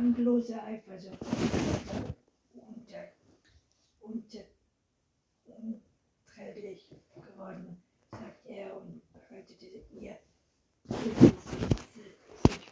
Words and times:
grundlose 0.00 0.62
Eifersucht 0.62 1.18
unter, 2.54 3.12
unter, 4.00 4.44
unträglich 5.44 6.88
geworden, 7.14 7.82
sagt 8.10 8.46
er 8.46 8.78
und 8.78 9.02
bereitete 9.12 9.66
ihr, 9.92 10.18
sich 10.88 11.12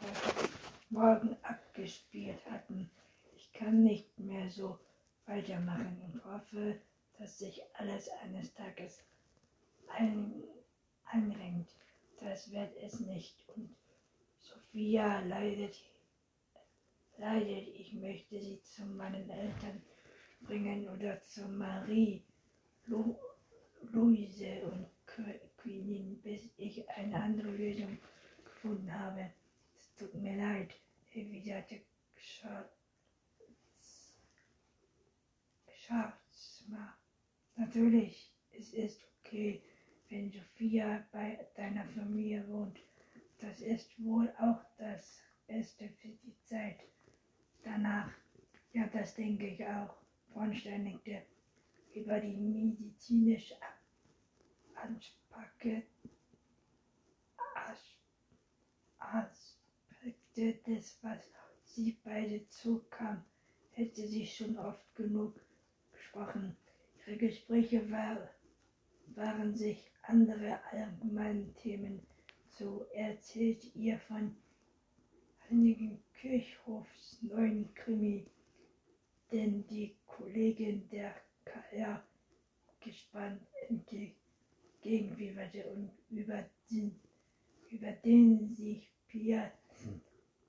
heute 0.00 0.48
Morgen 0.88 1.36
abgespielt 1.42 2.40
hatten. 2.50 2.90
Ich 3.36 3.52
kann 3.52 3.82
nicht 3.82 4.18
mehr 4.18 4.48
so 4.48 4.78
weitermachen 5.26 6.00
und 6.06 6.24
hoffe, 6.24 6.80
dass 7.18 7.38
sich 7.38 7.60
alles 7.74 8.08
eines 8.22 8.54
Tages 8.54 9.04
ein, 9.88 10.32
einrenkt. 11.04 11.74
Das 12.20 12.50
wird 12.50 12.74
es 12.82 13.00
nicht. 13.00 13.36
Und 13.54 13.76
Sophia 14.38 15.20
leidet, 15.20 15.78
leidet. 17.18 17.68
Ich 17.68 17.92
möchte 17.94 18.40
sie 18.40 18.60
zu 18.62 18.84
meinen 18.86 19.28
Eltern 19.28 19.82
bringen 20.40 20.88
oder 20.88 21.22
zu 21.24 21.48
Marie, 21.48 22.24
Lu, 22.86 23.16
Luise 23.92 24.62
und 24.62 24.86
Queenie, 25.56 26.20
bis 26.22 26.50
ich 26.56 26.88
eine 26.90 27.20
andere 27.20 27.50
Lösung 27.50 27.98
gefunden 28.44 28.92
habe. 28.92 29.32
Es 29.76 29.94
tut 29.96 30.14
mir 30.14 30.36
leid, 30.36 30.74
erwiderte 31.12 31.80
Schatzma. 35.74 36.96
Natürlich, 37.56 38.32
es 38.50 38.72
ist 38.72 39.04
okay, 39.20 39.62
wenn 40.08 40.30
Sophia 40.30 41.06
bei 41.12 41.46
deiner 41.56 41.86
Familie 41.88 42.46
wohnt. 42.48 42.78
Das 43.40 43.60
ist 43.60 44.02
wohl 44.02 44.32
auch 44.38 44.64
das 44.78 45.20
Beste 45.46 45.88
für 45.88 46.08
die 46.08 46.36
Zeit 46.44 46.80
danach. 47.62 48.10
Ja, 48.72 48.86
das 48.88 49.14
denke 49.14 49.46
ich 49.48 49.64
auch. 49.66 49.94
Nickte 50.34 51.22
über 51.94 52.20
die 52.20 52.36
medizinische 52.36 53.56
Anspacke 54.74 55.82
Aspekte 58.98 60.54
des, 60.66 60.98
was 61.02 61.28
sie 61.64 61.98
beide 62.04 62.46
zukam, 62.48 63.24
hätte 63.72 64.06
sie 64.06 64.26
schon 64.26 64.56
oft 64.58 64.94
genug 64.94 65.40
gesprochen. 65.92 66.56
Ihre 67.06 67.16
Gespräche 67.16 67.90
war, 67.90 68.28
waren 69.14 69.54
sich 69.54 69.90
andere 70.02 70.60
allgemeinen 70.70 71.54
Themen 71.56 72.06
so 72.58 72.86
erzählt 72.92 73.64
ihr 73.76 73.98
von 74.00 74.34
einigen 75.50 76.02
Kirchhofs 76.20 77.22
neuen 77.22 77.72
Krimi, 77.74 78.26
den 79.32 79.66
die 79.66 79.96
Kollegin 80.06 80.88
der 80.90 81.14
KR 81.44 82.02
gespannt 82.80 83.42
entgegenfieberte 83.68 85.64
und 85.70 85.90
über 86.10 86.44
den, 86.70 86.98
über 87.70 87.92
den 87.92 88.54
sich 88.54 88.90
Pia 89.08 89.50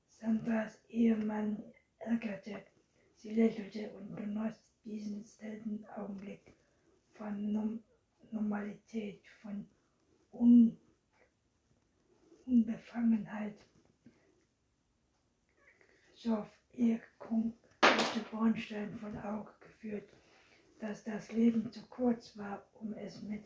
Sandras 0.08 0.80
Ehemann 0.89 1.64
ärgerte. 2.00 2.64
Sie 3.16 3.31
lächelte 3.31 3.89
und 3.92 4.16
genoss 4.16 4.55
diesen 4.83 5.23
seltenen 5.23 5.86
Augenblick 5.95 6.53
von 7.14 7.52
Normalität, 8.31 9.22
von 9.42 9.67
Un 10.31 10.77
Unbefangenheit. 12.45 13.55
Christoph 16.21 16.51
Irkung 16.73 17.53
hatte 17.81 18.19
Bornstein 18.29 18.93
von 18.99 19.17
Auge 19.19 19.53
geführt, 19.61 20.09
dass 20.81 21.05
das 21.05 21.31
Leben 21.31 21.71
zu 21.71 21.81
kurz 21.87 22.37
war, 22.37 22.61
um 22.81 22.93
es 22.93 23.21
mit 23.21 23.45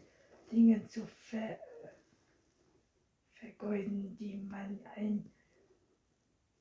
Dingen 0.52 0.90
zu 0.90 1.06
ver 1.06 1.60
vergeuden, 3.36 4.18
die 4.18 4.38
man 4.38 4.80
ein, 4.96 5.32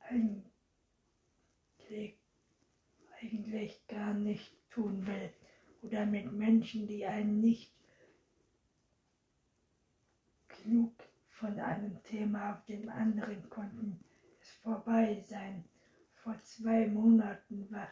ein, 0.01 0.45
eigentlich 3.23 3.87
gar 3.87 4.13
nicht 4.13 4.53
tun 4.69 5.07
will, 5.07 5.33
oder 5.81 6.05
mit 6.05 6.31
Menschen, 6.31 6.87
die 6.87 7.07
einen 7.07 7.41
nicht 7.41 7.73
genug 10.63 10.93
von 11.31 11.59
einem 11.59 12.03
Thema 12.03 12.53
auf 12.53 12.65
dem 12.67 12.91
anderen 12.91 13.49
konnten 13.49 13.99
es 14.43 14.51
vorbei 14.63 15.25
sein. 15.27 15.65
Vor 16.23 16.39
zwei 16.45 16.87
Monaten 16.87 17.69
war 17.73 17.89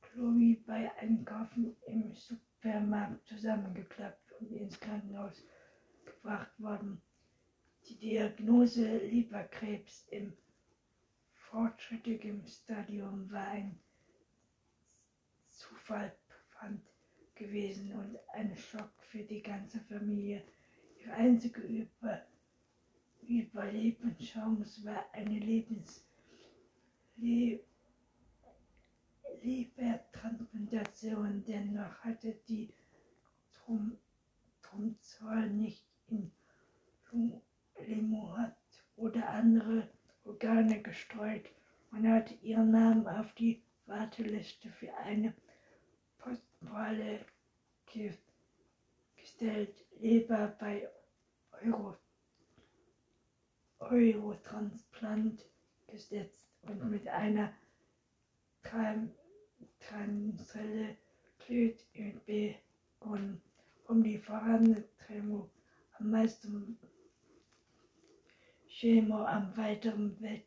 Chloe 0.00 0.56
bei 0.66 0.90
Einkaufen 0.98 1.76
im 1.86 2.12
Supermarkt 2.12 3.24
zusammengeklappt 3.24 4.32
und 4.40 4.50
ins 4.50 4.80
Krankenhaus 4.80 5.44
gebracht 6.04 6.50
worden. 6.58 7.00
Die 7.86 7.96
Diagnose 8.00 8.98
Leberkrebs 8.98 10.08
im 10.10 10.32
fortschrittlichen 11.34 12.44
Stadium 12.48 13.30
war 13.30 13.46
ein 13.46 13.78
Zufallpfand 15.50 16.82
gewesen 17.36 17.92
und 17.92 18.18
ein 18.32 18.56
Schock 18.56 18.90
für 18.98 19.22
die 19.22 19.40
ganze 19.42 19.78
Familie. 19.78 20.42
Ihre 20.98 21.12
einzige 21.12 21.60
Über 21.60 22.22
Überlebenschance 23.28 24.84
war 24.84 25.04
eine 25.12 25.38
Lebens 25.38 26.04
Le 27.22 27.60
Lebertransplantation. 29.44 31.44
Dennoch 31.46 32.00
hatte 32.00 32.34
die 32.48 32.74
Trum 33.52 33.96
Trumzahl 34.60 35.48
nicht 35.50 35.86
in 36.08 36.32
Lemohat 37.86 38.56
oder 38.96 39.28
andere 39.28 39.88
Organe 40.24 40.82
gestreut. 40.82 41.48
Man 41.92 42.10
hatte 42.10 42.34
ihren 42.42 42.72
Namen 42.72 43.06
auf 43.06 43.32
die 43.34 43.62
Warteliste 43.86 44.68
für 44.70 44.92
eine 44.96 45.32
postmorale 46.18 47.24
gestellt. 49.14 49.76
Leber 50.00 50.56
bei 50.58 50.88
Euro, 51.64 51.96
Eurotransplant 53.78 55.46
gesetzt 55.86 56.51
und 56.62 56.90
mit 56.90 57.06
einer 57.08 57.52
Transzelle 59.80 60.96
Klut 61.38 61.76
begonnen, 62.26 63.42
um 63.88 64.02
die 64.02 64.18
Vorantreibung 64.18 65.50
am 65.98 66.10
meisten 66.10 66.78
Chemo 68.68 69.24
am 69.24 69.56
weiteren 69.56 70.20
Weg 70.20 70.46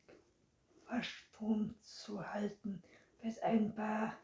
Waschstrom 0.88 1.76
zu 1.82 2.26
halten, 2.34 2.82
bis 3.22 3.40
ein 3.40 3.74
paar 3.76 4.18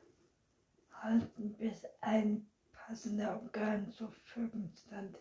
halten, 0.94 1.54
bis 1.58 1.86
ein 2.02 2.48
passender 2.72 3.42
Organ 3.42 3.92
zur 3.92 4.12
Verfügung 4.12 4.72
stand. 4.86 5.18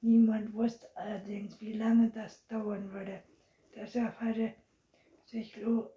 Niemand 0.00 0.52
wusste 0.52 0.86
allerdings, 0.96 1.60
wie 1.60 1.74
lange 1.74 2.10
das 2.10 2.46
dauern 2.48 2.92
würde. 2.92 3.22
Deshalb 3.74 4.18
hatte 4.20 4.54
sich, 5.24 5.56
Lo 5.56 5.90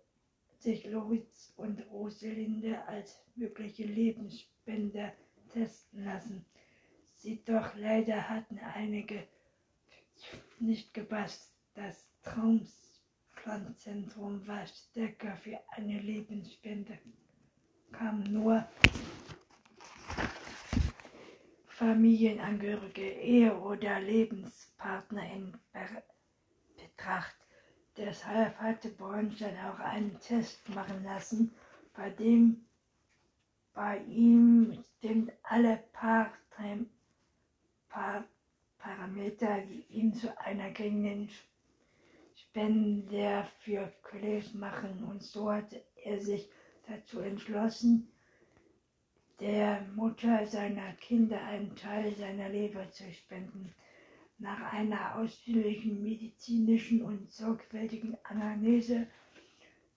sich 0.66 0.84
Loritz 0.86 1.54
und 1.58 1.80
Roselinde 1.92 2.84
als 2.88 3.22
mögliche 3.36 3.84
Lebensspender 3.84 5.14
testen 5.54 6.04
lassen. 6.04 6.44
Sie 7.18 7.44
doch 7.46 7.76
leider 7.76 8.28
hatten 8.28 8.58
einige 8.58 9.28
nicht 10.60 10.92
gepasst. 10.92 11.54
Das 11.76 12.10
Traumpflanzentrum 12.24 14.48
war 14.48 14.66
stärker 14.66 15.38
für 15.38 15.60
eine 15.70 16.00
Lebensspende, 16.00 16.98
kam 17.92 18.24
nur 18.24 18.68
Familienangehörige, 21.68 23.08
Ehe 23.08 23.56
oder 23.56 24.00
Lebenspartner 24.00 25.32
in 25.32 25.56
Betracht. 26.76 27.45
Deshalb 27.98 28.58
hatte 28.60 28.90
Bornstein 28.90 29.58
auch 29.60 29.80
einen 29.80 30.20
Test 30.20 30.68
machen 30.70 31.04
lassen, 31.04 31.54
bei 31.94 32.10
dem 32.10 32.66
bei 33.74 34.00
ihm 34.06 34.84
stimmt 34.98 35.34
alle 35.44 35.84
Paar, 35.92 36.32
Paar, 37.90 38.24
Parameter, 38.80 39.62
die 39.62 39.86
ihn 39.90 40.14
zu 40.14 40.38
einer 40.40 40.72
geringen 40.72 41.30
Spender 42.36 43.46
für 43.60 43.92
College 44.02 44.50
machen. 44.54 45.04
Und 45.04 45.22
so 45.24 45.52
hatte 45.52 45.84
er 46.04 46.20
sich 46.22 46.50
dazu 46.88 47.20
entschlossen, 47.20 48.08
der 49.42 49.82
Mutter 49.96 50.46
seiner 50.46 50.94
Kinder 50.94 51.42
einen 51.44 51.76
Teil 51.76 52.16
seiner 52.16 52.48
Leber 52.48 52.90
zu 52.92 53.12
spenden. 53.12 53.74
Nach 54.38 54.74
einer 54.74 55.16
ausführlichen 55.18 56.04
medizinischen 56.04 57.02
und 57.02 57.32
sorgfältigen 57.32 58.18
Analyse 58.24 59.08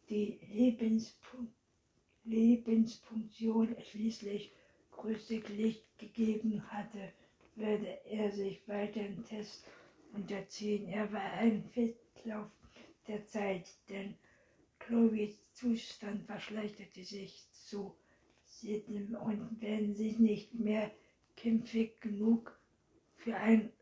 die 0.08 0.38
Lebenspun 0.48 1.52
Lebensfunktion 2.24 3.74
schließlich 3.90 4.52
größtlich 4.90 5.82
gegeben 5.96 6.62
hatte, 6.70 7.12
würde 7.56 7.98
er 8.04 8.30
sich 8.30 8.66
weiteren 8.68 9.24
Tests 9.24 9.64
unterziehen. 10.12 10.88
Er 10.88 11.10
war 11.12 11.32
ein 11.32 11.64
Fettlauf 11.72 12.50
der 13.06 13.24
Zeit, 13.26 13.66
denn 13.88 14.14
Chloes 14.78 15.52
Zustand 15.54 16.26
verschlechterte 16.26 17.02
sich 17.02 17.50
zu 17.52 17.96
jedem 18.60 19.14
und 19.14 19.60
wenn 19.60 19.94
sie 19.94 20.12
nicht 20.12 20.54
mehr 20.54 20.90
kämpfig 21.36 22.00
genug 22.00 22.58
für 23.16 23.36
ein 23.36 23.72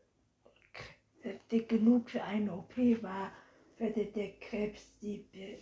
dick 1.51 1.69
genug 1.69 2.09
für 2.09 2.23
eine 2.23 2.53
OP 2.53 2.77
war, 3.01 3.31
würde 3.77 4.05
der 4.05 4.31
Krebs 4.39 4.99
sie 4.99 5.25
be 5.31 5.57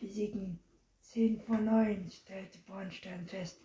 besiegen. 0.00 0.60
Zehn 1.00 1.40
vor 1.40 1.58
neun, 1.58 2.10
stellte 2.10 2.58
Bornstein 2.66 3.26
fest. 3.26 3.60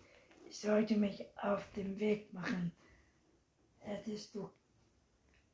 Ich 0.48 0.58
sollte 0.58 0.96
mich 0.96 1.24
auf 1.36 1.62
den 1.72 1.98
Weg 2.00 2.32
machen. 2.32 2.72
Hättest 3.80 4.34
du, 4.34 4.50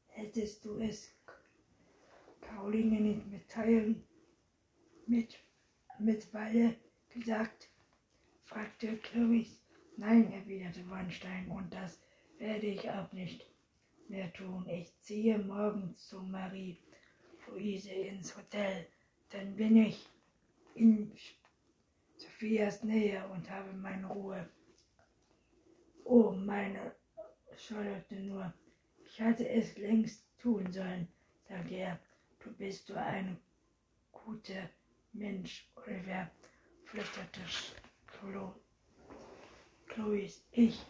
hättest 0.06 0.64
du 0.64 0.78
es 0.78 1.10
Caroline 2.40 3.00
nicht 3.00 3.26
mitteilen, 3.26 4.04
mit, 5.06 5.38
mit 5.98 6.32
Weile 6.32 6.76
gesagt, 7.08 7.68
fragte 8.44 8.96
Clovis. 8.98 9.60
Nein, 9.96 10.32
erwiderte 10.32 10.82
Bornstein, 10.84 11.48
und 11.48 11.74
das 11.74 12.00
werde 12.38 12.66
ich 12.66 12.88
auch 12.88 13.12
nicht 13.12 13.50
mehr 14.10 14.32
tun. 14.32 14.68
Ich 14.68 14.92
ziehe 15.00 15.38
morgen 15.38 15.94
zu 15.96 16.20
Marie 16.20 16.76
Louise 17.46 17.90
ins 17.90 18.36
Hotel. 18.36 18.86
Dann 19.30 19.54
bin 19.54 19.76
ich 19.76 20.08
in 20.74 21.12
Sophias 22.16 22.82
Nähe 22.82 23.26
und 23.28 23.48
habe 23.48 23.72
meine 23.72 24.08
Ruhe. 24.08 24.48
Oh, 26.04 26.32
meine, 26.32 26.94
scheuerte 27.56 28.16
nur. 28.16 28.52
Ich 29.04 29.20
hatte 29.20 29.48
es 29.48 29.76
längst 29.78 30.24
tun 30.38 30.70
sollen, 30.72 31.06
sagte 31.48 31.74
er. 31.74 32.00
Du 32.40 32.52
bist 32.54 32.86
so 32.86 32.94
ein 32.94 33.38
guter 34.10 34.68
Mensch, 35.12 35.70
Oliver, 35.76 36.30
flüsterte 36.84 37.40
Chloe. 38.06 38.54
Ich 40.52 40.80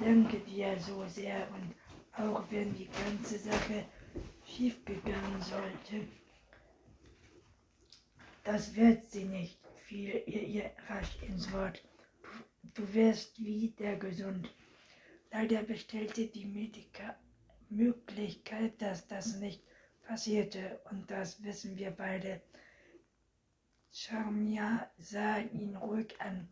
danke 0.00 0.40
dir 0.40 0.78
so 0.78 1.06
sehr 1.06 1.48
und 1.52 1.74
auch 2.18 2.44
wenn 2.50 2.74
die 2.74 2.88
ganze 2.88 3.38
Sache 3.38 3.84
schiefgegangen 4.44 5.42
sollte. 5.42 6.06
Das 8.44 8.74
wird 8.74 9.10
sie 9.10 9.24
nicht, 9.24 9.58
fiel 9.86 10.22
ihr, 10.26 10.42
ihr 10.42 10.70
rasch 10.88 11.22
ins 11.22 11.52
Wort. 11.52 11.82
Du, 12.22 12.82
du 12.82 12.94
wirst 12.94 13.38
wieder 13.44 13.96
gesund. 13.96 14.48
Leider 15.30 15.62
bestellte 15.62 16.26
die 16.26 16.46
Mediker 16.46 17.16
Möglichkeit, 17.70 18.80
dass 18.80 19.06
das 19.06 19.36
nicht 19.36 19.62
passierte, 20.06 20.80
und 20.90 21.10
das 21.10 21.42
wissen 21.44 21.76
wir 21.76 21.90
beide. 21.90 22.40
Charmia 23.92 24.90
sah 24.98 25.38
ihn 25.38 25.76
ruhig 25.76 26.18
an. 26.20 26.48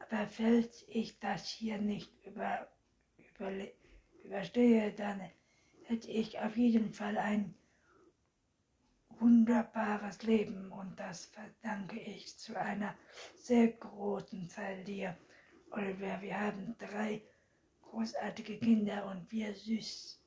Aber 0.00 0.26
falls 0.26 0.84
ich 0.88 1.18
das 1.18 1.48
hier 1.48 1.78
nicht 1.78 2.10
über, 2.26 2.68
über, 3.16 3.50
überstehe, 4.30 4.92
dann 4.92 5.20
hätte 5.86 6.08
ich 6.08 6.38
auf 6.38 6.56
jeden 6.56 6.92
Fall 6.92 7.18
ein 7.18 7.52
wunderbares 9.18 10.22
Leben 10.22 10.70
und 10.70 10.98
das 11.00 11.26
verdanke 11.26 11.98
ich 11.98 12.38
zu 12.38 12.56
einer 12.56 12.94
sehr 13.34 13.72
großen 13.72 14.48
Teil 14.48 14.84
dir, 14.84 15.16
Oliver. 15.72 16.22
Wir 16.22 16.38
haben 16.38 16.76
drei 16.78 17.22
großartige 17.82 18.58
Kinder 18.58 19.06
und 19.06 19.30
wir 19.32 19.52
süß 19.52 20.22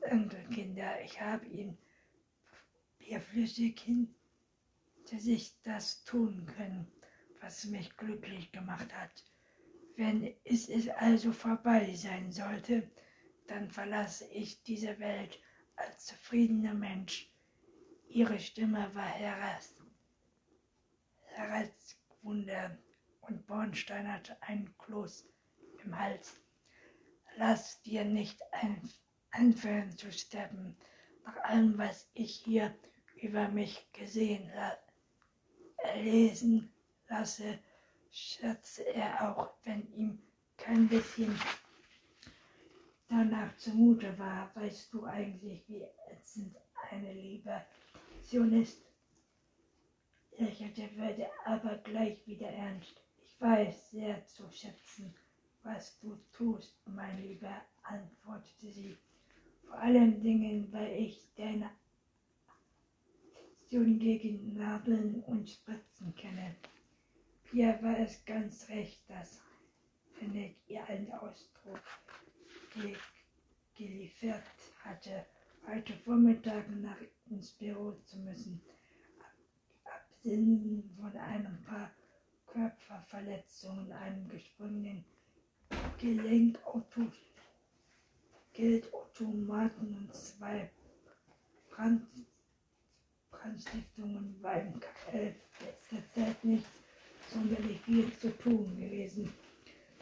Enkelkinder. 0.00 1.02
Ich 1.04 1.20
habe 1.20 1.44
ihn 1.46 1.76
flüssig 3.28 3.80
hinter 3.80 5.18
sich 5.18 5.60
das 5.62 6.04
tun 6.04 6.46
können, 6.56 6.90
was 7.42 7.66
mich 7.66 7.94
glücklich 7.98 8.50
gemacht 8.50 8.94
hat. 8.94 9.24
Wenn 9.96 10.32
es 10.44 10.70
also 10.88 11.32
vorbei 11.32 11.92
sein 11.94 12.32
sollte, 12.32 12.90
dann 13.50 13.68
verlasse 13.68 14.26
ich 14.28 14.62
diese 14.62 14.98
Welt 15.00 15.40
als 15.74 16.06
zufriedener 16.06 16.72
Mensch. 16.72 17.28
Ihre 18.08 18.38
Stimme 18.38 18.94
war 18.94 19.08
heraus, 19.08 19.74
herausgewunder 21.34 22.78
und 23.22 23.44
Bornstein 23.46 24.12
hatte 24.12 24.40
einen 24.42 24.72
Kloß 24.78 25.26
im 25.82 25.98
Hals. 25.98 26.40
Lass 27.36 27.82
dir 27.82 28.04
nicht 28.04 28.40
einfallen 29.32 29.96
zu 29.96 30.12
sterben, 30.12 30.76
nach 31.24 31.36
allem, 31.44 31.76
was 31.76 32.08
ich 32.14 32.36
hier 32.44 32.74
über 33.16 33.48
mich 33.48 33.90
gesehen, 33.92 34.50
lesen 35.96 36.72
lasse, 37.08 37.58
schätze 38.12 38.82
er 38.94 39.28
auch, 39.28 39.52
wenn 39.64 39.92
ihm 39.92 40.22
kein 40.56 40.88
bisschen 40.88 41.36
danach 43.10 43.56
zumute 43.56 44.16
war, 44.18 44.50
weißt 44.54 44.94
du 44.94 45.04
eigentlich, 45.04 45.68
wie 45.68 45.82
ätzend 46.10 46.56
eine 46.90 47.12
Liberation 47.12 48.62
ist? 48.62 48.82
Lächelte, 50.38 50.88
würde 50.96 51.26
aber 51.44 51.76
gleich 51.78 52.26
wieder 52.26 52.48
ernst. 52.48 53.02
Ich 53.22 53.38
weiß 53.40 53.90
sehr 53.90 54.24
zu 54.26 54.50
schätzen, 54.50 55.12
was 55.64 55.98
du 55.98 56.18
tust, 56.32 56.80
mein 56.86 57.20
Lieber, 57.20 57.62
antwortete 57.82 58.70
sie. 58.72 58.96
Vor 59.66 59.76
allen 59.76 60.22
Dingen, 60.22 60.72
weil 60.72 60.92
ich 60.92 61.28
deine 61.36 61.70
Aktion 63.60 63.98
gegen 63.98 64.54
Nadeln 64.56 65.22
und 65.24 65.50
Spritzen 65.50 66.14
kenne. 66.14 66.54
Hier 67.50 67.78
war 67.82 67.98
es 67.98 68.24
ganz 68.24 68.68
recht, 68.68 69.02
das 69.08 69.42
findet 70.18 70.56
ihr 70.68 70.84
einen 70.86 71.12
Ausdruck 71.12 71.82
geliefert 73.76 74.44
hatte, 74.84 75.26
heute 75.66 75.94
Vormittag 76.04 76.68
nach 76.76 76.96
ins 77.30 77.50
Büro 77.52 77.92
zu 78.04 78.18
müssen. 78.18 78.60
Absinnen 79.84 80.90
von 81.00 81.16
einem 81.16 81.62
paar 81.62 81.90
Körperverletzungen, 82.46 83.92
einem 83.92 84.28
gesprungenen 84.28 85.04
Gelenkauto, 85.98 87.12
Geldautomaten 88.52 89.96
und 89.96 90.14
zwei 90.14 90.70
Brand, 91.70 92.06
Brandstiftungen 93.30 94.40
beim 94.42 94.80
KF 94.80 95.36
letzter 95.60 96.12
Zeit 96.14 96.44
nicht 96.44 96.66
sonderlich 97.32 97.80
viel 97.82 98.12
zu 98.18 98.36
tun 98.38 98.76
gewesen. 98.78 99.32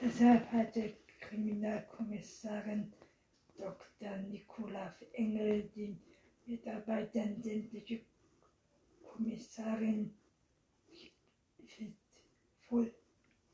Deshalb 0.00 0.50
hatte 0.52 0.94
Kriminalkommissarin 1.28 2.90
Dr. 3.58 4.16
Nicola 4.30 4.94
Engel 5.12 5.68
den 5.76 6.00
Mitarbeitern 6.46 7.42
sämtliche 7.42 8.00
Kommissarin 9.02 10.14
für 11.66 12.90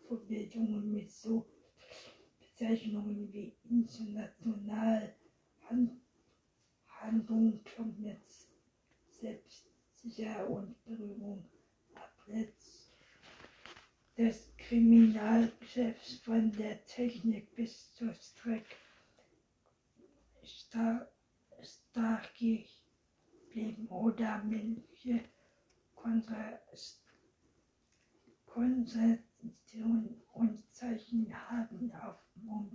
Vorbildungen 0.06 0.92
mit 0.92 1.10
so 1.10 1.44
Bezeichnungen 2.38 3.32
wie 3.32 3.56
international 3.68 5.12
Hand, 5.68 6.00
Handlung, 6.86 7.60
Klumnetz, 7.64 8.50
selbstsicher 9.08 10.48
und 10.48 10.76
Berührung 10.84 11.44
abletzt 11.94 12.94
Kriminalgeschäfts 14.68 16.20
von 16.20 16.50
der 16.52 16.82
Technik 16.86 17.54
bis 17.54 17.92
zur 17.92 18.14
Streck 18.14 18.64
star 20.42 21.06
starkig 21.62 22.82
blieben 23.50 23.86
oder 23.88 24.42
männliche 24.42 25.20
Konzentration 28.46 30.22
und 30.32 30.64
Zeichen 30.72 31.50
haben 31.50 31.92
auf 31.92 32.16
Mund. 32.36 32.72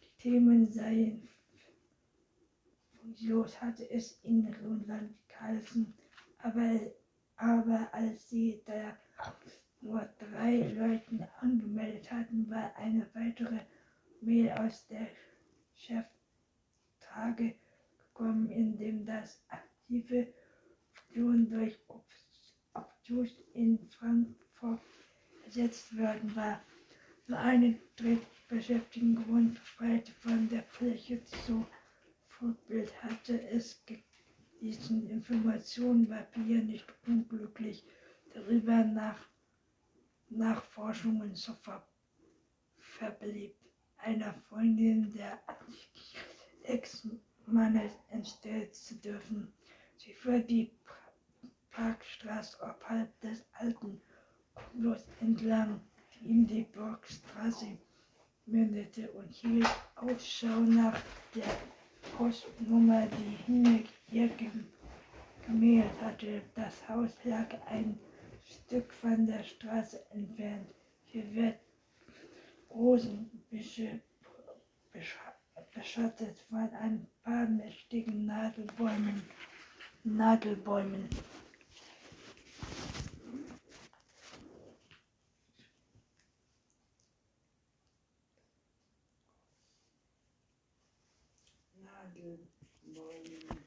Die 0.00 0.22
Themen 0.22 0.70
seien 0.70 1.28
funktionslos, 3.00 3.60
hatte 3.60 3.90
es 3.90 4.20
in 4.22 4.46
Russland 4.62 5.16
geheißen, 5.26 5.92
aber, 6.38 6.80
aber 7.34 7.92
als 7.92 8.28
sie 8.28 8.62
der 8.64 8.96
nur 9.86 10.08
drei 10.18 10.56
Leuten 10.72 11.24
angemeldet 11.40 12.10
hatten, 12.10 12.50
war 12.50 12.74
eine 12.76 13.08
weitere 13.14 13.60
Mail 14.20 14.50
aus 14.50 14.86
der 14.88 15.06
Cheftage 15.74 17.54
gekommen, 17.98 18.50
in 18.50 18.76
dem 18.76 19.06
das 19.06 19.44
aktive 19.48 20.34
Fusion 20.92 21.48
durch 21.48 21.78
Obdus 22.74 23.30
in 23.54 23.88
verletzt 23.90 25.96
worden 25.96 26.34
war. 26.34 26.60
Nur 27.28 27.38
eine 27.38 27.78
Drittbeschäftigten 27.96 29.24
Grund 29.24 29.54
befreite 29.54 30.10
von 30.12 30.48
der 30.48 30.64
Fläche 30.64 31.22
zu 31.24 31.64
Vorbild 32.26 32.92
hatte 33.02 33.40
es 33.50 33.84
diesen 34.60 35.08
Informationen 35.08 36.10
war 36.10 36.22
Pia 36.22 36.58
nicht 36.58 36.86
unglücklich 37.06 37.84
darüber 38.34 38.84
nach 38.84 39.18
Nachforschungen 40.30 41.34
zu 41.34 41.54
ver 41.54 41.86
verblieb. 42.78 43.54
Einer 43.98 44.32
Freundin 44.32 45.12
der 45.12 45.40
Ex-Mannes 46.64 47.92
entstellt 48.10 48.74
zu 48.74 48.94
dürfen. 48.96 49.52
Sie 49.96 50.12
fuhr 50.14 50.38
die 50.38 50.70
Parkstraße 51.70 52.56
oberhalb 52.62 53.20
des 53.20 53.44
alten 53.54 54.00
Klos 54.54 55.04
entlang, 55.20 55.80
die 56.14 56.30
in 56.30 56.46
die 56.46 56.62
Burgstraße 56.62 57.78
mündete 58.46 59.10
und 59.12 59.32
hielt 59.34 59.68
Ausschau 59.96 60.60
nach 60.60 60.98
der 61.34 61.44
Postnummer, 62.16 63.06
die 63.06 63.36
hinter 63.44 63.88
ihr 64.10 64.30
gemeldet 65.46 66.00
hatte. 66.00 66.42
Das 66.54 66.88
Haus 66.88 67.10
lag 67.24 67.48
ein 67.66 67.98
Stück 68.48 68.92
von 68.92 69.26
der 69.26 69.42
Straße 69.44 70.04
entfernt. 70.10 70.68
Hier 71.04 71.34
wird 71.34 71.58
Rosenbüsche 72.70 74.00
beschattet 75.72 76.38
von 76.48 76.70
ein 76.74 77.06
paar 77.22 77.46
mächtigen 77.46 78.26
Nadelbäumen. 78.26 79.22
Nadelbäumen. 80.04 81.08
Nadelbäumen 91.74 93.66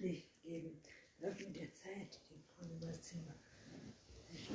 Licht 0.00 0.42
geben. 0.42 0.80
Öffnet 1.20 1.54
den 1.54 1.72
Zimmer. 3.12 3.34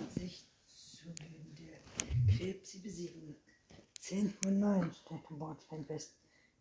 Sich 0.10 0.48
zu 0.68 1.10
geben, 1.14 1.56
der 1.60 2.36
Krebs 2.36 2.72
sie 2.72 2.80
besiegen. 2.80 3.36
10 4.00 4.34
von 4.42 4.60
9 4.60 4.92
stellt 4.94 5.22
Bordstein 5.30 5.86
fest. 5.86 6.16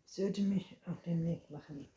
Ich 0.05 0.13
sollte 0.13 0.43
mich 0.43 0.77
auf 0.85 1.01
den 1.01 1.25
Weg 1.25 1.49
machen. 1.49 1.87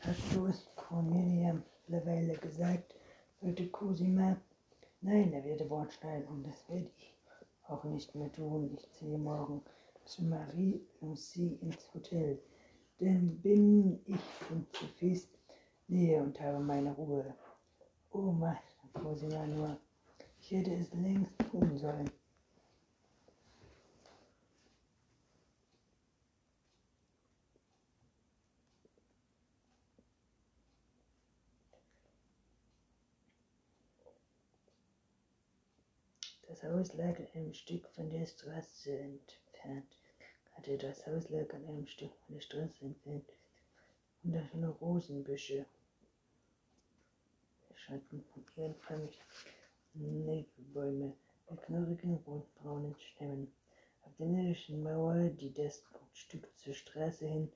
Hast 0.00 0.34
du 0.34 0.46
es 0.46 0.66
Cornelia 0.76 1.62
mittlerweile 1.88 2.38
gesagt? 2.38 2.94
Wollte 3.40 3.68
Cosima? 3.68 4.40
Nein, 5.02 5.32
erwiderte 5.34 5.66
Bordstein, 5.66 6.24
und 6.28 6.46
das 6.46 6.66
werde 6.68 6.90
ich 6.96 7.14
auch 7.68 7.84
nicht 7.84 8.14
mehr 8.14 8.32
tun. 8.32 8.78
Ich 8.78 8.90
ziehe 8.92 9.18
morgen 9.18 9.62
zu 10.06 10.24
Marie 10.24 10.80
Lucie 11.02 11.58
ins 11.60 11.92
Hotel. 11.92 12.40
Denn 12.98 13.42
bin 13.42 14.00
ich 14.06 14.24
in 14.50 14.66
Sophies 14.72 15.28
Nähe 15.86 16.22
und 16.22 16.40
habe 16.40 16.60
meine 16.60 16.92
Ruhe. 16.94 17.36
Oh 18.96 18.98
mein, 18.98 19.12
Cosima 19.12 19.46
nur. 19.46 19.78
Ich 20.40 20.50
hätte 20.52 20.74
es 20.74 20.92
längst 20.94 21.32
tun 21.50 21.76
sollen. 21.76 22.10
Das 36.48 36.62
Haus 36.62 36.94
lag 36.94 37.18
ein 37.34 37.52
Stück 37.52 37.86
von 37.88 38.08
der 38.08 38.24
Straße 38.24 38.98
entfernt. 38.98 39.98
Hatte 40.52 40.78
das 40.78 41.06
Haus 41.06 41.28
lag 41.28 41.52
an 41.52 41.66
einem 41.66 41.86
Stück 41.86 42.14
von 42.24 42.36
der 42.36 42.40
Straße 42.40 42.84
entfernt. 42.84 43.28
Und 44.22 44.32
da 44.32 44.46
schon 44.46 44.64
Rosenbüsche. 44.64 45.66
Schatten 47.76 48.24
von 48.32 48.44
ihren 48.56 50.24
Nebelbäume 50.26 51.14
mit 51.48 51.62
knorrigen 51.62 52.16
rotbraunen 52.26 52.96
Stämmen. 52.98 53.52
Auf 54.02 54.16
der 54.16 54.26
nordischen 54.26 54.82
Mauer, 54.82 55.28
die 55.28 55.52
das 55.52 55.84
Stück 56.12 56.48
zur 56.58 56.74
Straße 56.74 57.26
hin 57.26 57.52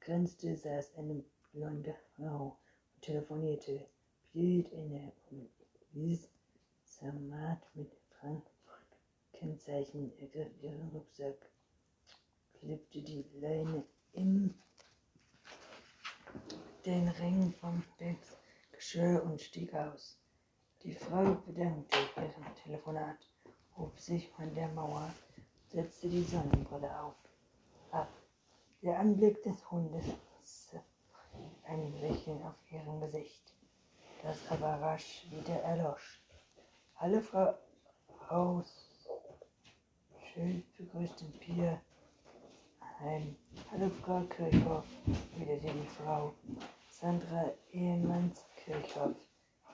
grenzte, 0.00 0.56
saß 0.56 0.94
eine 0.96 1.22
blonde 1.52 1.94
Frau 2.14 2.56
und 2.94 3.02
telefonierte. 3.02 3.86
Hielt 4.32 4.70
inne 4.72 5.12
und 5.30 5.50
wies 5.92 6.28
Samat 6.84 7.62
mit 7.74 7.90
Frankfurt-Kennzeichen 8.20 10.12
ergriff 10.18 10.50
ihren 10.62 10.88
Rucksack, 10.90 11.50
klippte 12.54 13.02
die 13.02 13.24
Leine 13.40 13.84
in 14.12 14.54
den 16.84 17.08
Ring 17.08 17.52
vom 17.60 17.82
Geschirr 18.76 19.22
und 19.24 19.40
stieg 19.40 19.74
aus. 19.74 20.18
Die 20.82 20.92
Frau 20.92 21.34
bedankte 21.46 21.96
ihren 22.16 22.54
Telefonat, 22.62 23.16
hob 23.76 23.98
sich 23.98 24.28
von 24.28 24.54
der 24.54 24.68
Mauer, 24.68 25.10
setzte 25.66 26.10
die 26.10 26.22
Sonnenbrille 26.22 27.00
auf. 27.00 27.14
Ab. 27.90 28.08
Der 28.82 28.98
Anblick 28.98 29.42
des 29.42 29.70
Hundes 29.70 30.04
ein 31.64 32.00
Lächeln 32.00 32.42
auf 32.42 32.54
ihrem 32.70 33.00
Gesicht, 33.00 33.54
das 34.22 34.38
aber 34.50 34.80
rasch 34.80 35.26
wieder 35.30 35.60
erlosch. 35.62 36.22
Hallo 36.96 37.20
Frau 37.20 37.54
Haus. 38.28 39.08
Schön 40.32 40.62
begrüßt 40.76 41.20
den 41.22 41.32
Pier. 41.38 41.80
Heim. 43.00 43.36
Hallo 43.70 43.90
Frau 43.90 44.20
Kirchhoff, 44.24 44.86
widerte 45.36 45.72
die 45.72 45.88
Frau. 45.88 46.34
Sandra 46.90 47.52
Ehemanns 47.72 48.44
Kirchhoff, 48.66 49.14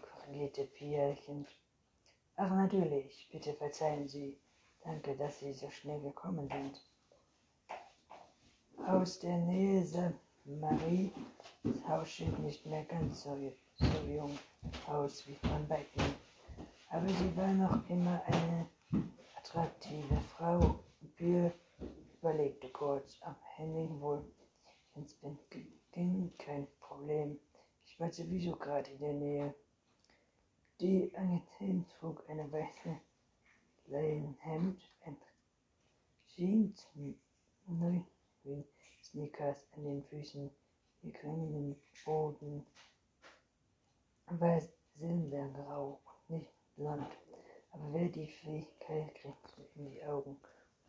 korrigierte 0.02 0.66
Pia 0.66 1.08
lächelnd. 1.08 1.48
Ach 2.36 2.50
natürlich, 2.50 3.26
bitte 3.32 3.54
verzeihen 3.54 4.06
Sie. 4.06 4.38
Danke, 4.84 5.16
dass 5.16 5.38
Sie 5.38 5.54
so 5.54 5.70
schnell 5.70 5.98
gekommen 6.02 6.46
sind. 6.46 6.78
Aus 8.86 9.18
der 9.20 9.38
Nähe 9.38 9.82
St. 9.82 10.12
Marie, 10.44 11.10
das 11.62 11.88
Haus 11.88 12.16
sieht 12.16 12.38
nicht 12.40 12.66
mehr 12.66 12.84
ganz 12.84 13.22
so, 13.22 13.34
so 13.76 13.86
jung 14.06 14.38
aus 14.86 15.26
wie 15.26 15.36
von 15.36 15.66
Becken. 15.66 16.14
Aber 16.90 17.08
sie 17.08 17.34
war 17.34 17.54
noch 17.54 17.88
immer 17.88 18.22
eine 18.26 18.68
attraktive 19.38 20.20
Frau. 20.36 20.80
Wir 21.16 21.50
überlegte 22.20 22.68
kurz, 22.68 23.16
am 23.22 23.36
Henning 23.56 24.02
wohl 24.02 24.22
ins 24.96 25.14
Bett 25.14 25.38
ging, 25.92 26.30
kein 26.36 26.66
Problem. 26.78 27.40
Ich 27.92 28.00
war 28.00 28.10
sowieso 28.10 28.56
gerade 28.56 28.90
in 28.90 28.98
der 29.00 29.12
Nähe. 29.12 29.54
Die 30.80 31.14
Agentin 31.14 31.84
trug 32.00 32.24
eine 32.26 32.50
weiße 32.50 32.98
Leinenhemd, 33.86 34.80
ein 35.04 35.16
Jeans, 36.26 36.88
neuen 37.66 38.06
Sneakers 39.02 39.66
an 39.76 39.84
den 39.84 40.02
Füßen, 40.04 40.50
die 41.02 41.12
klingenden 41.12 41.76
Boden 42.06 42.64
war 44.26 44.62
silbergrau 44.96 46.00
und 46.02 46.36
nicht 46.38 46.52
Land. 46.76 47.12
Aber 47.72 47.92
wer 47.92 48.08
die 48.08 48.26
Fähigkeit 48.26 49.14
kriegt 49.16 49.58
in 49.76 49.90
die 49.90 50.02
Augen 50.02 50.40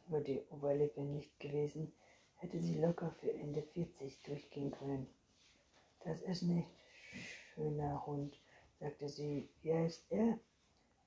über 0.07 0.22
die 0.22 0.41
Oberlippe 0.51 1.01
nicht 1.01 1.38
gewesen, 1.38 1.91
hätte 2.38 2.62
sie 2.62 2.79
locker 2.79 3.12
für 3.19 3.33
Ende 3.33 3.62
40 3.62 4.22
durchgehen 4.22 4.72
können. 4.72 5.07
Das 6.05 6.22
ist 6.22 6.43
nicht 6.43 6.69
schöner 7.53 8.05
Hund, 8.05 8.39
sagte 8.79 9.07
sie. 9.07 9.50
Wie 9.62 9.74
heißt 9.74 10.05
er? 10.12 10.39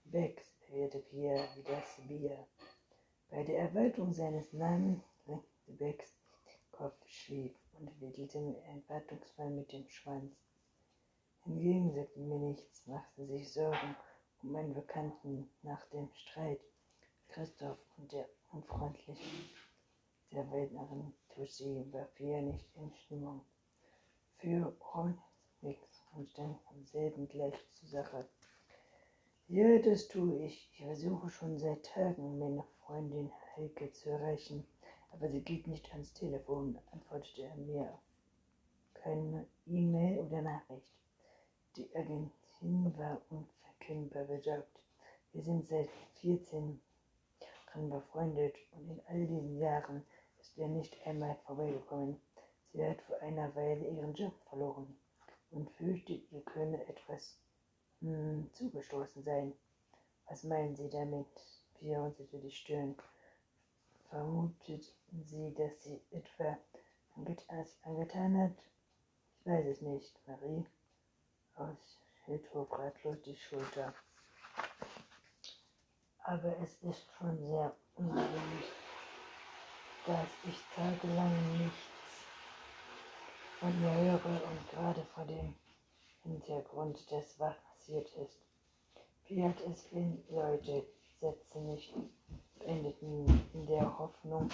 Bex, 0.05 0.43
erwiderte 0.69 1.01
Pierre 1.01 1.49
wie 1.57 1.63
das 1.63 2.01
Bier. 2.07 2.47
Bei 3.31 3.43
der 3.43 3.59
Erweiterung 3.59 4.13
seines 4.13 4.53
Namens 4.53 5.03
lenkte 5.27 5.73
Bex 5.73 6.15
Kopf 6.71 7.07
schief 7.07 7.55
und 7.73 8.01
wedelte 8.01 8.39
erwartungsvoll 8.65 9.51
mit 9.51 9.73
dem 9.73 9.89
Schwanz. 9.89 10.33
Hingegen 11.45 11.93
sagte 11.95 12.21
mir 12.21 12.39
nichts, 12.39 12.87
machte 12.87 13.27
sich 13.27 13.53
Sorgen 13.53 13.97
um 14.43 14.53
meinen 14.53 14.75
Bekannten 14.75 15.51
nach 15.63 15.85
dem 15.87 16.11
Streit. 16.13 16.61
Christoph 17.29 17.79
und 17.97 18.13
der 18.13 18.29
unfreundlichen 18.53 19.51
der 20.33 20.51
Rednerin 20.53 21.13
Tussi 21.35 21.87
war 21.93 22.05
Pia 22.15 22.41
nicht 22.41 22.69
in 22.77 22.93
Stimmung. 22.95 23.45
Für 24.39 24.77
uns 24.93 25.19
nichts 26.17 26.17
und 26.17 26.29
stand 26.31 26.59
am 26.71 26.85
selben 26.85 27.29
gleich 27.29 27.55
zur 27.73 27.89
Sache. 27.89 28.27
Ja, 29.49 29.79
das 29.79 30.09
tue 30.09 30.45
ich. 30.45 30.71
Ich 30.73 30.85
versuche 30.85 31.29
schon 31.29 31.59
seit 31.59 31.85
Tagen, 31.85 32.39
meine 32.39 32.65
Freundin 32.81 33.31
Heike 33.57 33.93
zu 33.93 34.11
erreichen, 34.11 34.67
aber 35.11 35.29
sie 35.29 35.41
geht 35.43 35.67
nicht 35.67 35.93
ans 35.93 36.13
Telefon, 36.13 36.79
antwortete 36.93 37.43
er 37.43 37.57
mir 37.57 37.99
keine 38.95 39.47
E-Mail 39.67 40.21
oder 40.21 40.43
Nachricht. 40.43 40.87
Die 41.77 41.95
Agentin 41.95 42.97
war 42.97 43.21
unverkennbar 43.31 44.25
besorgt. 44.25 44.81
Wir 45.33 45.43
sind 45.43 45.67
seit 45.67 45.91
14 46.21 46.81
Jahren 47.69 47.91
befreundet 47.91 48.57
und 48.73 48.89
in 48.89 49.03
all 49.07 49.27
diesen 49.27 49.59
Jahren 49.59 50.03
ist 50.41 50.57
er 50.57 50.69
nicht 50.69 50.97
einmal 51.07 51.37
vorbeigekommen. 51.45 52.19
Sie 52.73 52.85
hat 52.85 53.03
vor 53.03 53.21
einer 53.21 53.55
Weile 53.55 53.87
ihren 53.87 54.15
Job 54.15 54.33
verloren 54.49 54.97
und 55.57 55.71
fürchtet, 55.71 56.31
ihr 56.31 56.43
könne 56.43 56.87
etwas 56.87 57.39
hm, 58.01 58.51
zugestoßen 58.53 59.23
sein. 59.23 59.55
Was 60.29 60.45
meinen 60.45 60.77
Sie 60.77 60.91
damit? 60.91 61.27
Wir 61.81 61.99
runzelte 61.99 62.39
die 62.39 62.51
Stirn. 62.51 62.95
Vermutet 64.11 64.95
sie, 65.25 65.55
dass 65.55 65.83
sie 65.83 66.01
etwa 66.11 66.59
angetan 67.83 68.39
hat? 68.39 68.57
Ich 69.41 69.47
weiß 69.47 69.67
es 69.67 69.81
nicht, 69.81 70.15
Marie. 70.27 70.65
Aus 71.55 71.99
Hiltrop 72.27 72.79
ratlos 72.79 73.17
die 73.23 73.37
Schulter. 73.37 73.95
Aber 76.25 76.57
es 76.61 76.77
ist 76.83 77.07
schon 77.19 77.39
sehr 77.39 77.75
ungewöhnlich, 77.95 78.73
dass 80.07 80.29
ich 80.45 80.61
tagelang 80.75 81.59
nichts 81.59 81.96
ihr 83.63 83.95
höre 83.95 84.25
und 84.25 84.71
gerade 84.71 85.03
vor 85.15 85.25
dem 85.25 85.55
Hintergrund 86.23 86.99
des, 87.11 87.39
was 87.39 87.55
passiert 87.63 88.09
ist. 88.23 88.39
Wie 89.29 89.43
hat 89.43 89.57
es 89.71 89.87
in 89.93 90.23
Leute, 90.31 90.85
Sätze 91.21 91.59
nicht 91.61 91.95
beendeten 92.59 93.43
in 93.55 93.67
der 93.67 93.99
Hoffnung, 93.99 94.51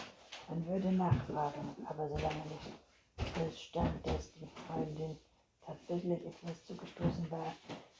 man 0.48 0.66
würde 0.66 0.92
nachfragen, 0.92 1.76
aber 1.88 2.08
solange 2.08 2.42
nicht 2.46 3.32
feststand, 3.34 4.06
dass 4.06 4.32
die 4.34 4.48
Freundin 4.66 5.18
tatsächlich 5.64 6.24
etwas 6.24 6.64
zugestoßen 6.64 7.30
war, 7.30 7.54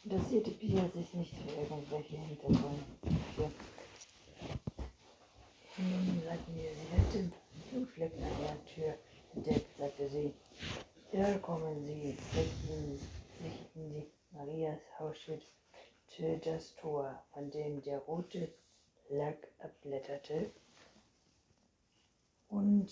interessierte 0.05 0.51
Pia 0.53 0.89
sich 0.95 1.13
nicht 1.15 1.35
für 1.35 1.61
irgendwelche 1.61 2.17
Hintergründe. 2.17 2.85
Nun 5.79 6.23
sagten 6.25 6.55
wir, 6.55 6.71
sie 6.75 7.19
hätte 7.19 7.33
Blutflecken 7.71 8.23
an 8.23 8.31
der 8.41 8.65
Tür 8.67 8.95
entdeckt, 9.35 9.77
sagte 9.79 10.09
sie. 10.09 10.33
Ja, 11.13 11.37
kommen 11.41 11.85
Sie, 11.85 12.17
richten 12.35 12.97
sich 12.97 13.67
in 13.75 13.93
die 13.93 14.07
Marias 14.31 14.81
Hausschild 14.99 15.47
das 16.43 16.75
Tor, 16.77 17.23
von 17.35 17.51
dem 17.51 17.83
der 17.83 17.99
rote 17.99 18.51
Lack 19.11 19.47
abblätterte. 19.59 20.51
Und 22.49 22.89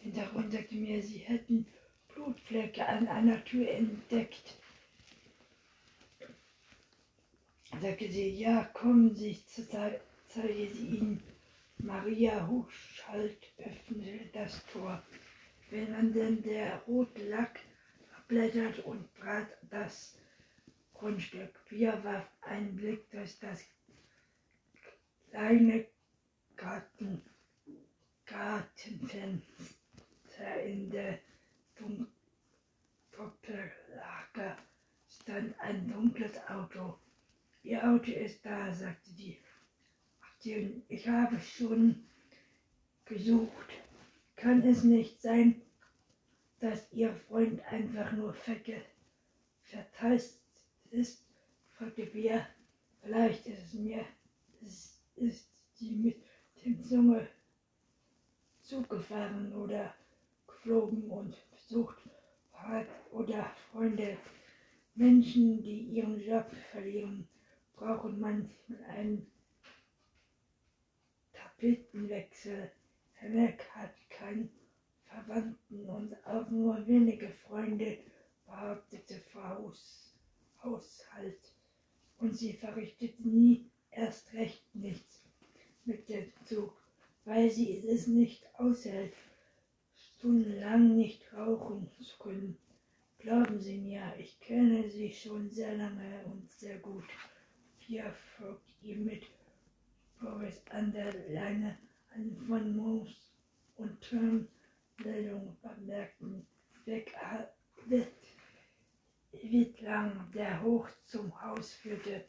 Hintergrund 0.00 0.52
sagte 0.52 0.74
mir, 0.74 1.02
sie 1.02 1.20
hätten 1.20 1.66
Blutflecke 2.08 2.84
an 2.84 3.08
einer 3.08 3.42
Tür 3.46 3.66
entdeckt. 3.70 4.56
Sagte 7.80 8.10
sie, 8.10 8.30
ja, 8.30 8.64
kommen 8.72 9.14
Sie, 9.14 9.38
zeige 9.46 10.00
sie 10.72 10.86
ihnen. 10.86 11.22
Maria 11.78 12.46
Hochschalt 12.48 13.52
öffnete 13.58 14.26
das 14.32 14.64
Tor. 14.66 15.02
Wenn 15.70 15.92
man 15.92 16.12
denn 16.12 16.42
der 16.42 16.78
Rotlack 16.86 17.60
abblättert 18.16 18.78
und 18.80 19.06
trat 19.16 19.48
das 19.70 20.16
Grundstück. 20.94 21.60
Wir 21.68 22.02
warf 22.02 22.26
einen 22.40 22.74
Blick 22.76 23.10
durch 23.10 23.38
das 23.40 23.62
kleine 25.30 25.86
Garten, 26.56 27.22
Gartenfenster 28.24 29.42
in 30.64 30.90
der 30.90 31.18
Doppellage 33.12 34.56
stand 35.08 35.60
ein 35.60 35.88
dunkles 35.88 36.36
Auto. 36.48 36.98
Ihr 37.66 37.82
Auto 37.82 38.12
ist 38.12 38.46
da, 38.46 38.72
sagte 38.72 39.10
die. 39.12 39.40
Ich 40.86 41.08
habe 41.08 41.40
schon 41.40 42.06
gesucht. 43.04 43.70
Kann 44.36 44.62
es 44.62 44.84
nicht 44.84 45.20
sein, 45.20 45.60
dass 46.60 46.92
Ihr 46.92 47.12
Freund 47.12 47.60
einfach 47.72 48.12
nur 48.12 48.32
verge 48.34 48.82
verteist 49.62 50.40
ist? 50.92 51.26
fragte 51.72 52.06
Bea. 52.06 52.46
Vielleicht 53.02 53.44
ist 53.48 53.64
es 53.64 53.74
mir, 53.74 54.04
ist, 54.60 55.02
ist 55.16 55.50
sie 55.76 55.96
mit 55.96 56.22
dem 56.64 56.80
Zunge 56.84 57.26
zugefahren 58.60 59.52
oder 59.52 59.92
geflogen 60.46 61.10
und 61.10 61.34
besucht 61.50 61.98
hat 62.52 62.86
oder 63.10 63.50
Freunde. 63.72 64.18
Menschen, 64.94 65.60
die 65.64 65.80
ihren 65.88 66.20
Job 66.20 66.48
verlieren, 66.70 67.28
brauchen 67.76 68.18
manchmal 68.18 68.84
einen 68.88 69.30
Tapetenwechsel. 71.32 72.70
Hennek 73.12 73.62
hat 73.74 73.94
keinen 74.10 74.50
Verwandten 75.04 75.88
und 75.88 76.26
auch 76.26 76.50
nur 76.50 76.86
wenige 76.86 77.30
Freunde, 77.30 77.98
behauptete 78.46 79.20
Frau 79.32 79.72
Haushalt. 80.62 81.52
Und 82.18 82.36
sie 82.36 82.54
verrichtet 82.54 83.24
nie 83.24 83.70
erst 83.90 84.32
recht 84.32 84.62
nichts 84.74 85.22
mit 85.84 86.08
dem 86.08 86.32
Zug, 86.44 86.74
weil 87.24 87.50
sie 87.50 87.86
es 87.86 88.06
nicht 88.06 88.42
aushält, 88.58 89.14
stundenlang 89.94 90.96
nicht 90.96 91.32
rauchen 91.32 91.88
zu 92.00 92.18
können. 92.18 92.58
Glauben 93.18 93.60
Sie 93.60 93.78
mir, 93.78 94.14
ich 94.18 94.38
kenne 94.40 94.88
Sie 94.88 95.12
schon 95.12 95.50
sehr 95.50 95.74
lange 95.76 96.24
und 96.26 96.50
sehr 96.52 96.78
gut. 96.78 97.04
Hier 97.88 98.12
folgt 98.36 98.82
ihr 98.82 98.96
mit 98.96 99.22
Boris 100.20 100.60
an 100.70 100.90
der 100.90 101.12
Leine 101.28 101.78
an 102.12 102.36
von 102.48 102.76
Moos 102.76 103.30
und 103.76 104.00
Turmmeldung 104.00 105.56
bemerkten, 105.62 106.44
weg, 106.84 107.14
weg, 107.86 108.12
lang 109.82 110.28
der 110.34 110.60
hoch 110.64 110.88
zum 111.04 111.40
Haus 111.40 111.74
führte. 111.74 112.24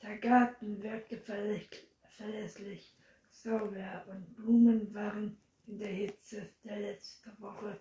Der 0.00 0.16
Garten 0.16 0.82
wirkte 0.82 1.18
verlässlich 1.18 2.96
sauber 3.28 4.06
und 4.08 4.36
Blumen 4.36 4.94
waren 4.94 5.36
in 5.66 5.78
der 5.80 5.92
Hitze 5.92 6.48
der 6.64 6.80
letzten 6.80 7.38
Woche 7.42 7.78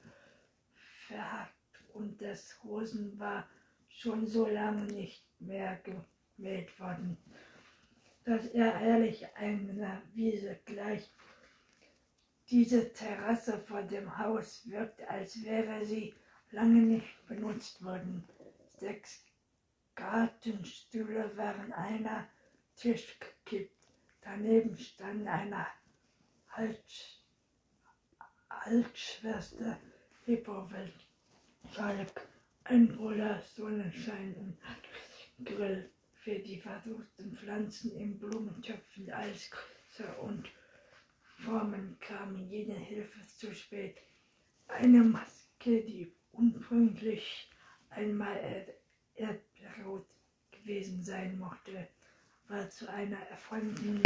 verhackt 1.08 1.80
und 1.93 2.22
das 2.22 2.62
Rosen 2.65 3.17
war 3.17 3.48
schon 3.88 4.28
so 4.28 4.46
lange 4.46 4.84
nicht 4.88 5.24
mehr 5.39 5.82
gemäht 6.38 6.80
worden, 6.80 7.17
dass 8.23 8.45
er 8.47 8.80
ehrlich 8.80 9.26
einer 9.36 10.02
Wiese 10.13 10.60
gleich 10.65 11.10
diese 12.50 12.93
Terrasse 12.93 13.58
vor 13.58 13.82
dem 13.82 14.17
Haus 14.17 14.67
wirkt, 14.69 15.02
als 15.10 15.43
wäre 15.43 15.86
sie 15.86 16.13
lange 16.52 16.82
nicht 16.82 17.28
benutzt 17.28 17.84
worden. 17.84 18.23
Sechs 18.78 19.26
Gartenstühle 19.95 21.36
waren 21.36 21.73
einer 21.73 22.28
Tisch 22.76 23.19
gekippt. 23.19 23.76
Daneben 24.21 24.78
stand 24.78 25.28
eine 25.28 25.65
Alt 26.50 27.23
Altschwester 28.50 29.78
Lippowelt, 30.26 30.93
Schalk, 31.73 32.28
ein 32.65 32.88
Bruder 32.95 33.41
Sonnenschein 33.56 34.36
und 34.36 35.45
Grill 35.45 35.89
für 36.27 36.39
die 36.39 36.59
versuchten 36.59 37.37
Pflanzen 37.37 37.95
in 37.95 38.19
Blumentöpfen 38.19 39.09
als 39.13 39.49
Größe 39.49 40.11
und 40.19 40.45
Formen 41.37 41.97
kamen 42.01 42.49
jede 42.49 42.73
Hilfe 42.73 43.25
zu 43.27 43.55
spät. 43.55 43.95
Eine 44.67 45.05
Maske, 45.05 45.83
die 45.83 46.11
ursprünglich 46.33 47.49
einmal 47.91 48.67
erdrot 49.15 50.05
gewesen 50.51 51.01
sein 51.01 51.39
mochte, 51.39 51.87
war 52.49 52.69
zu 52.69 52.91
einer 52.91 53.19
erfreulichen 53.29 54.03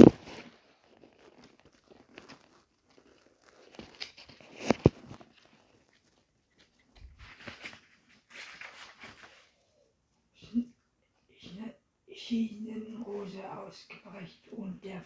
Ausgebrecht 13.72 14.50
und 14.50 14.84
der 14.84 15.02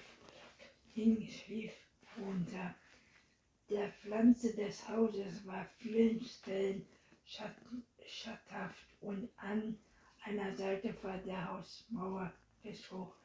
Hing 0.96 1.30
schlief 1.30 1.72
runter. 2.20 2.74
Der 3.70 3.92
Pflanze 3.92 4.56
des 4.56 4.90
Hauses 4.90 5.46
war 5.46 5.66
vielen 5.78 6.20
Stellen 6.20 6.84
schatthaft 8.08 8.88
und 9.02 9.30
an 9.38 9.78
einer 10.24 10.56
Seite 10.58 10.96
vor 10.96 11.16
der 11.20 11.48
Hausmauer 11.48 12.34
bis 12.64 12.92
hoch 12.92 13.16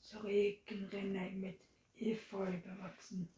zur 0.00 0.24
Regenrinne 0.24 1.30
mit 1.30 1.60
Efeu 1.94 2.50
bewachsen. 2.60 3.28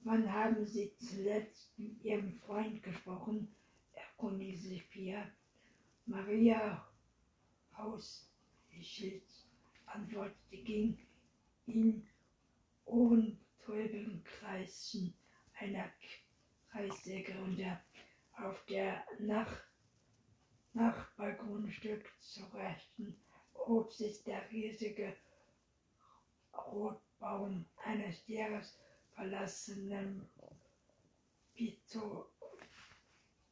Wann 0.00 0.32
haben 0.32 0.64
Sie 0.64 0.96
zuletzt 0.96 1.78
mit 1.78 2.02
Ihrem 2.04 2.32
Freund 2.32 2.82
gesprochen? 2.82 3.54
erkundigte 3.92 4.68
sich 4.68 4.88
Pia. 4.88 5.30
Maria 6.06 6.88
Hausschild 7.76 9.24
antwortete, 9.96 10.56
ging 10.62 10.98
in 11.66 12.06
ohrentäubigen 12.84 14.22
Kreisen 14.24 15.14
einer 15.58 15.90
Kreissäge 16.70 17.34
runter. 17.38 17.80
Auf 18.36 18.64
der 18.66 19.04
Nach 19.18 19.50
Nachbargrundstück 20.74 22.04
zur 22.20 22.52
Rechten 22.52 23.16
hob 23.54 23.90
sich 23.92 24.22
der 24.24 24.50
riesige 24.50 25.16
Rotbaum 26.52 27.64
eines 27.82 28.26
Jahres 28.26 28.78
verlassenen 29.14 30.28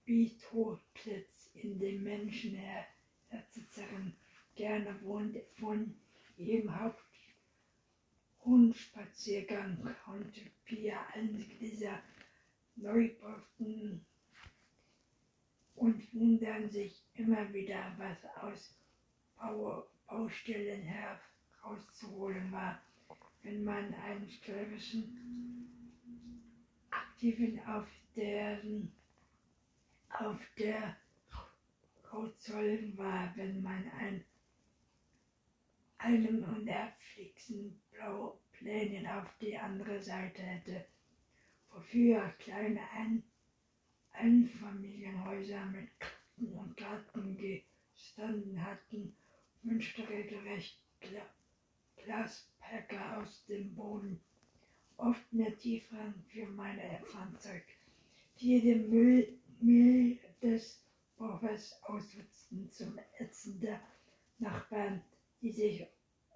Bitoplitz, 0.05 1.51
in 1.55 1.79
dem 1.79 2.03
Menschen 2.03 2.57
herzuzerren 3.29 4.15
gerne 4.55 5.01
wohnt 5.03 5.39
von 5.59 5.95
ihrem 6.37 6.71
Haupthundspaziergang 8.41 9.97
konnte 10.05 10.41
Pia 10.65 11.07
einige 11.15 11.55
dieser 11.57 12.03
Neubauten 12.77 14.05
und 15.75 16.15
wundern 16.15 16.69
sich 16.71 17.05
immer 17.15 17.53
wieder, 17.53 17.95
was 17.99 18.25
aus 18.43 18.79
Bau 19.37 19.87
Baustellen 20.07 20.83
herauszuholen 20.83 22.53
war. 22.53 22.81
Wenn 23.43 23.65
man 23.65 23.93
einen 23.95 24.31
störrischen 24.31 25.69
Aktiven 26.91 27.59
auf 27.67 27.87
deren 28.15 28.93
auf 30.11 30.39
der 30.57 30.97
Hautsäulen 32.13 32.97
war, 32.97 33.33
wenn 33.37 33.61
man 33.63 33.91
ein, 33.99 34.25
einen 36.05 36.45
unerflixen 36.45 37.81
Plänen 38.53 39.07
auf 39.07 39.27
die 39.41 39.57
andere 39.57 40.03
Seite 40.03 40.43
hätte, 40.43 40.85
wofür 41.71 42.29
kleine 42.39 42.81
ein 42.91 43.23
Einfamilienhäuser 44.13 45.65
mit 45.67 45.89
Garten 45.99 46.53
und 46.59 46.77
Garten 46.77 47.39
gestanden 47.39 48.63
hatten, 48.63 49.17
wünschte 49.63 50.07
regelrecht 50.09 50.79
Glasperker 51.97 53.19
aus 53.19 53.47
dem 53.47 53.75
Boden, 53.75 54.21
oft 54.99 55.33
mehr 55.33 55.57
tiefer 55.57 56.13
für 56.29 56.47
mein 56.47 56.79
Fahrzeug, 57.07 57.65
die 58.41 58.61
den 58.61 58.91
Müll, 58.91 59.39
Müll 59.61 60.19
des 60.43 60.85
Baufers 61.17 61.83
ausnutzten 61.83 62.71
zum 62.71 62.99
Ätzen 63.19 63.59
der 63.61 63.81
Nachbarn, 64.39 65.03
die 65.41 65.51
sich 65.51 65.87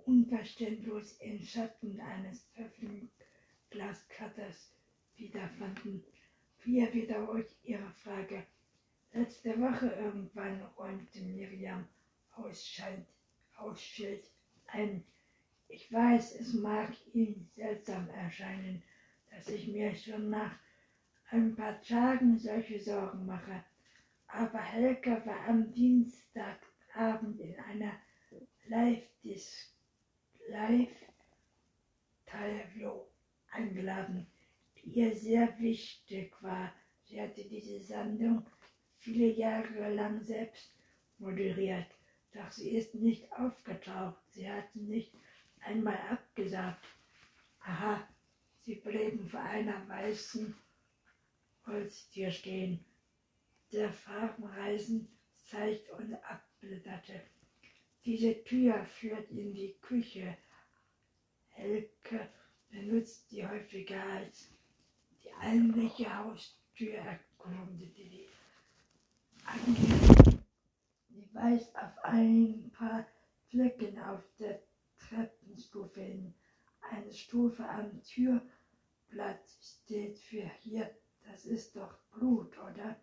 unverständlos 0.07 1.19
im 1.21 1.43
Schatten 1.43 2.01
eines 2.01 2.47
Glaskatters 3.71 4.73
wiederfanden. 5.17 6.05
Pia 6.59 6.93
wiederholt 6.93 7.55
ihre 7.65 7.91
Frage. 7.91 8.45
Letzte 9.13 9.59
Woche 9.61 9.87
irgendwann 9.87 10.63
räumte 10.77 11.21
Miriam 11.21 11.87
Hausschild 12.37 14.31
ein. 14.67 15.05
Ich 15.69 15.93
weiß, 15.93 16.41
es 16.41 16.55
mag 16.55 16.93
Ihnen 17.13 17.51
seltsam 17.55 18.09
erscheinen, 18.11 18.83
dass 19.31 19.49
ich 19.49 19.69
mir 19.69 19.95
schon 19.95 20.31
nach 20.31 20.59
ein 21.31 21.55
paar 21.55 21.81
Tagen 21.83 22.39
solche 22.39 22.81
Sorgen 22.81 23.27
mache, 23.27 23.65
aber 24.29 24.61
Helga 24.61 25.25
war 25.27 25.49
am 25.49 25.73
Dienstagabend 25.73 27.41
in 27.41 27.55
einer 27.61 27.93
Live-Talvio 30.49 33.09
eingeladen, 33.51 34.27
die 34.77 34.91
ihr 34.91 35.15
sehr 35.15 35.59
wichtig 35.59 36.33
war. 36.43 36.73
Sie 37.05 37.21
hatte 37.21 37.45
diese 37.45 37.81
Sendung 37.81 38.47
viele 38.99 39.27
Jahre 39.27 39.95
lang 39.95 40.23
selbst 40.23 40.75
moderiert, 41.19 41.87
doch 42.33 42.51
sie 42.51 42.77
ist 42.77 42.95
nicht 42.95 43.31
aufgetaucht. 43.33 44.23
Sie 44.31 44.51
hatte 44.51 44.79
nicht 44.79 45.13
einmal 45.61 45.99
abgesagt. 46.11 46.85
Aha, 47.61 48.09
sie 48.65 48.77
blieben 48.77 49.29
vor 49.29 49.41
einer 49.41 49.87
weißen 49.89 50.55
Holztür 51.67 52.31
stehen. 52.31 52.85
Der 53.73 53.93
Farbenreisen 53.93 55.09
zeigt 55.37 55.91
und 55.91 56.15
abblätterte. 56.15 57.21
Diese 58.09 58.43
Tür 58.43 58.87
führt 58.87 59.31
in 59.33 59.53
die 59.53 59.77
Küche. 59.83 60.39
Helke 61.51 62.31
benutzt 62.71 63.31
die 63.31 63.47
häufiger 63.47 64.03
als 64.03 64.49
die 65.23 65.31
eigentliche 65.35 66.17
Haustür, 66.17 66.95
erkundete 66.95 68.01
die 68.01 68.27
Angehörige. 69.45 70.43
Sie 71.11 71.29
weist 71.35 71.77
auf 71.77 72.03
ein 72.03 72.71
paar 72.71 73.07
Flecken 73.51 73.99
auf 73.99 74.25
der 74.39 74.63
Treppenstufe 74.97 76.01
hin. 76.01 76.33
Eine 76.81 77.13
Stufe 77.13 77.69
am 77.69 78.03
Türblatt 78.05 79.47
steht 79.61 80.19
für 80.19 80.51
hier, 80.63 80.97
das 81.27 81.45
ist 81.45 81.77
doch 81.77 81.99
Blut, 82.15 82.57
oder? 82.57 82.99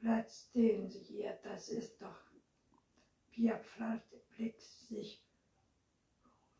Platz 0.00 0.48
stehen 0.50 0.86
Sie 0.90 0.98
hier, 0.98 1.38
das 1.42 1.70
ist 1.70 2.02
doch. 2.02 2.31
Blickt 4.36 4.60
sich 4.60 5.24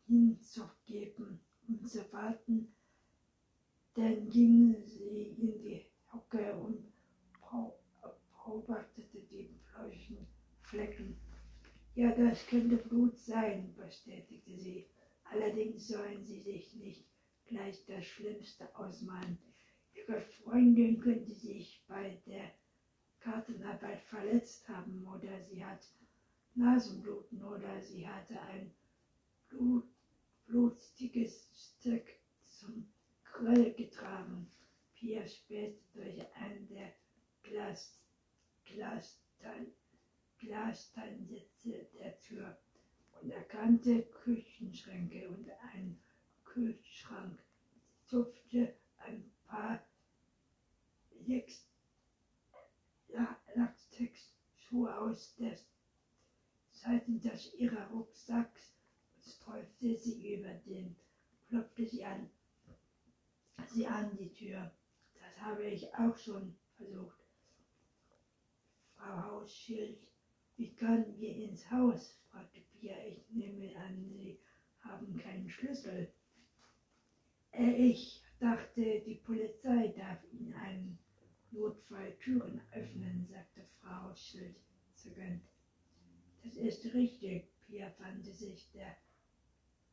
hinzugeben, 0.07 1.39
um 1.67 1.83
zu 1.85 2.11
warten. 2.11 2.73
Dann 3.93 4.29
ging 4.29 4.75
sie 4.85 5.35
in 5.39 5.61
die 5.61 5.85
Hocke 6.11 6.55
und 6.55 6.91
beobachtete 8.01 9.21
die 9.21 9.49
bläulichen 9.71 10.27
Flecken. 10.63 11.17
Ja, 11.95 12.11
das 12.15 12.45
könnte 12.47 12.77
Blut 12.77 13.17
sein, 13.17 13.73
bestätigte 13.75 14.57
sie. 14.57 14.87
Allerdings 15.25 15.87
sollen 15.87 16.23
Sie 16.23 16.39
sich 16.39 16.73
nicht 16.75 17.07
gleich 17.45 17.85
das 17.85 18.05
Schlimmste 18.05 18.75
ausmalen. 18.75 19.37
Ihre 19.93 20.21
Freundin 20.21 20.99
könnte 20.99 21.31
sich 21.31 21.83
bei 21.87 22.19
der 22.25 22.51
Gartenarbeit 23.19 24.01
verletzt 24.03 24.67
haben 24.69 25.07
oder 25.07 25.39
sie 25.41 25.63
hat 25.63 25.87
Nasenbluten 26.55 27.43
oder 27.43 27.81
sie 27.81 28.07
hatte 28.07 28.39
ein 28.41 28.71
Blut, 29.49 29.87
blutiges 30.45 31.77
Stück 31.79 32.05
zum 32.45 32.87
Grill 33.23 33.73
getragen. 33.73 34.49
Pia 34.95 35.27
spähte 35.27 35.79
durch 35.93 36.19
einen 36.35 36.67
der 36.67 36.93
Glas, 37.41 37.99
der 41.93 42.19
Tür 42.19 42.57
und 43.21 43.31
erkannte 43.31 44.03
Küchenschränke 44.03 45.29
und 45.29 45.49
einen 45.73 45.99
Kühlschrank, 46.43 47.41
zupfte 48.05 48.75
ein 48.97 49.31
paar 49.45 49.83
Lackstex-Schuhe 53.55 54.97
aus 54.99 55.35
der 55.35 55.57
Seitentasche 56.83 57.55
ihrer 57.57 57.89
Rucksacks 57.91 58.75
und 59.15 59.23
streufte 59.23 59.95
sie 59.97 60.35
über 60.35 60.53
den, 60.53 60.95
klopfte 61.47 61.85
sie 61.87 62.03
an, 62.03 62.29
sie 63.67 63.87
an 63.87 64.15
die 64.17 64.33
Tür. 64.33 64.71
Das 65.15 65.41
habe 65.41 65.63
ich 65.63 65.93
auch 65.95 66.17
schon 66.17 66.55
versucht. 66.77 67.19
Frau 68.95 69.23
Hausschild 69.23 69.99
wie 70.55 70.75
können 70.75 71.19
wir 71.19 71.35
ins 71.35 71.69
Haus? 71.71 72.19
fragte 72.29 72.61
Pia. 72.61 72.95
Ich 73.07 73.27
nehme 73.31 73.75
an, 73.77 74.05
Sie 74.05 74.39
haben 74.81 75.17
keinen 75.17 75.49
Schlüssel. 75.49 76.13
Äh, 77.51 77.87
ich 77.87 78.21
dachte, 78.39 78.99
die 78.99 79.15
Polizei 79.15 79.87
darf 79.87 80.23
Ihnen 80.31 80.53
einen 80.53 80.99
Notfall 81.51 82.15
Türen 82.19 82.61
öffnen, 82.71 83.25
sagte 83.25 83.63
Frau 83.79 84.13
Schild 84.13 84.55
zögernd. 84.93 85.52
Das 86.43 86.57
ist 86.57 86.93
richtig, 86.93 87.47
Pia 87.65 87.93
wandte 87.99 88.33
sich 88.33 88.69
der 88.73 88.97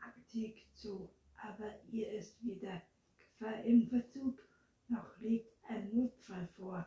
Aktik 0.01 0.67
zu, 0.75 1.09
aber 1.37 1.73
ihr 1.91 2.11
ist 2.11 2.43
wieder 2.45 2.83
Gefahr 3.19 3.65
im 3.65 3.87
Verzug. 3.87 4.37
Noch 4.89 5.17
liegt 5.21 5.53
ein 5.69 5.95
Notfall 5.95 6.49
vor. 6.57 6.85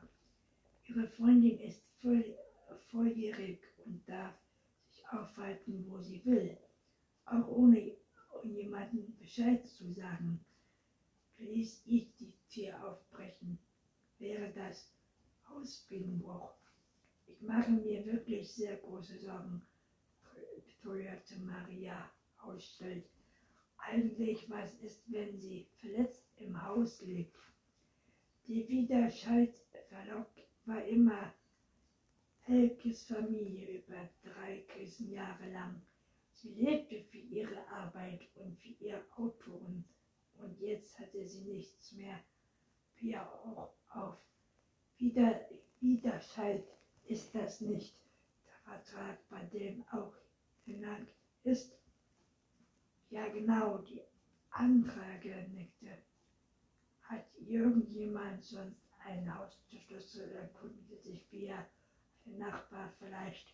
Ihre 0.88 1.08
Freundin 1.08 1.58
ist 1.60 1.82
voll 2.02 2.36
volljährig 2.91 3.60
und 3.86 4.08
darf 4.08 4.36
sich 4.89 5.08
aufhalten, 5.10 5.86
wo 5.88 5.99
sie 6.02 6.23
will, 6.26 6.58
auch 7.26 7.47
ohne 7.47 7.95
jemandem 8.43 9.15
Bescheid 9.17 9.65
zu 9.65 9.93
sagen. 9.93 10.43
ließ 11.38 11.84
ich 11.86 12.15
die 12.17 12.34
Tür 12.49 12.84
aufbrechen. 12.86 13.58
Wäre 14.19 14.52
das 14.52 14.91
Hausfriedenbruch? 15.47 16.62
Ich 17.34 17.41
mache 17.41 17.72
mir 17.72 18.06
wirklich 18.06 18.54
sehr 18.54 18.78
große 18.78 19.17
Sorgen, 19.17 19.65
beteuerte 20.65 21.39
Maria 21.39 22.12
ausstellt. 22.38 23.06
Eigentlich, 23.78 24.48
was 24.50 24.76
ist, 24.76 25.12
wenn 25.12 25.36
sie 25.39 25.67
verletzt 25.80 26.24
im 26.38 26.63
Haus 26.63 27.02
liegt? 27.02 27.36
Die 28.48 28.67
Widerscheidverlock 28.67 30.30
war 30.65 30.84
immer 30.86 31.34
Helkes 32.41 33.08
Familie 33.08 33.80
über 33.80 34.10
drei 34.22 34.63
Krisenjahre 34.67 35.52
lang. 35.52 35.82
Sie 36.34 36.54
lebte 36.54 37.02
für 37.04 37.17
ihre 37.17 37.67
Arbeit 37.69 38.22
und 38.36 38.56
für 38.60 38.74
ihr 38.84 39.04
Autoren 39.15 39.86
und 40.38 40.60
jetzt 40.60 41.00
hatte 41.00 41.26
sie 41.26 41.46
nichts 41.46 41.93
mehr. 41.93 42.19
Wie 42.98 43.17
auch 43.17 43.74
auf 43.89 44.17
Wider 44.98 45.41
Widerscheid 45.80 46.63
ist 47.13 47.36
das 47.36 47.62
nicht 47.62 47.93
der 48.47 48.73
Vertrag, 48.73 49.19
bei 49.30 49.43
dem 49.45 49.84
auch 49.91 50.15
genannt 50.65 51.10
ist. 51.43 51.78
Ja 53.12 53.28
genau, 53.28 53.78
die 53.78 54.02
Antrage 54.49 55.47
nickte. 55.54 55.95
Hat 57.04 57.26
irgendjemand 57.38 58.43
sonst 58.43 58.82
einen 59.06 59.32
Hausschlüssel, 59.38 60.32
erkundigte 60.32 60.97
sich 60.97 61.32
via 61.32 61.63
ein 62.26 62.39
Nachbar 62.39 62.91
vielleicht. 62.97 63.54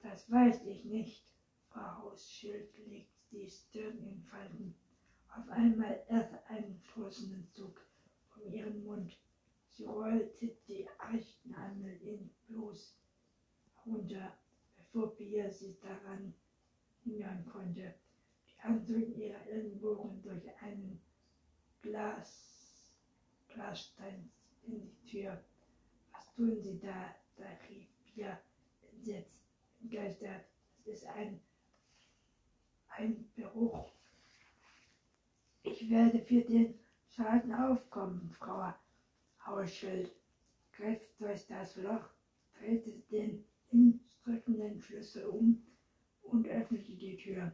Das 0.00 0.28
weiß 0.28 0.64
ich 0.64 0.84
nicht. 0.84 1.32
Frau 1.68 1.98
Hausschild 1.98 2.76
legt 2.88 3.12
die 3.30 3.48
Stirn 3.48 3.98
in 3.98 4.20
Falten. 4.24 4.74
Auf 5.28 5.48
einmal 5.50 6.02
erst 6.08 6.34
einen 6.48 6.80
stoßenden 6.90 7.46
Zug 7.52 7.80
um 8.34 8.52
ihren 8.52 8.82
Mund. 8.84 9.16
Sie 9.78 9.84
rollte 9.84 10.48
die 10.66 10.88
Archtenhandel 10.98 12.02
in 12.02 12.28
bloß 12.48 12.98
runter, 13.86 14.36
bevor 14.76 15.14
Pia 15.14 15.48
sie 15.52 15.78
daran 15.80 16.34
hindern 17.04 17.46
konnte. 17.46 17.94
Die 18.48 18.60
Handrücken 18.60 19.14
ihrer 19.14 19.46
Ellenbogen 19.46 20.20
durch 20.20 20.42
einen 20.62 21.00
Glas, 21.80 22.90
Glasstein 23.46 24.28
in 24.66 24.80
die 24.80 25.04
Tür. 25.04 25.40
Was 26.10 26.34
tun 26.34 26.60
Sie 26.60 26.80
da? 26.80 27.14
Da 27.36 27.44
rief 27.68 27.86
Pia 28.02 28.36
entsetzt, 28.90 29.44
entgeistert. 29.80 30.44
Es 30.80 30.88
ist 30.88 31.06
ein, 31.06 31.40
ein 32.88 33.30
Beruch. 33.36 33.92
Ich 35.62 35.88
werde 35.88 36.18
für 36.18 36.42
den 36.42 36.76
Schaden 37.06 37.54
aufkommen, 37.54 38.28
Frau 38.32 38.60
Hausschild. 39.48 40.12
Griff 40.72 41.00
durch 41.18 41.46
das 41.46 41.76
Loch, 41.76 42.08
drehte 42.52 42.92
den 43.10 43.44
drückenden 44.22 44.78
Schlüssel 44.80 45.24
um 45.26 45.62
und 46.22 46.46
öffnete 46.46 46.94
die 46.94 47.16
Tür. 47.16 47.52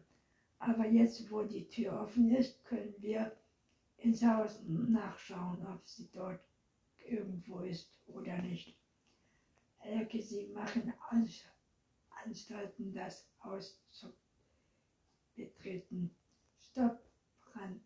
Aber 0.59 0.87
jetzt, 0.87 1.31
wo 1.31 1.43
die 1.43 1.67
Tür 1.69 2.01
offen 2.01 2.35
ist, 2.35 2.65
können 2.65 2.95
wir 2.99 3.35
ins 3.99 4.23
Haus 4.25 4.63
nachschauen, 4.65 5.67
ob 5.67 5.87
sie 5.87 6.11
dort 6.13 6.41
irgendwo 7.09 7.61
ist 7.61 8.03
oder 8.09 8.43
nicht. 8.43 8.77
Helke, 9.79 10.21
Sie 10.21 10.49
machen 10.49 10.93
Anstalten, 12.11 12.93
das 12.93 13.29
Haus 13.43 13.81
zu 13.91 14.13
betreten. 15.35 16.15
Stopp, 16.59 16.99
Brand, 17.41 17.81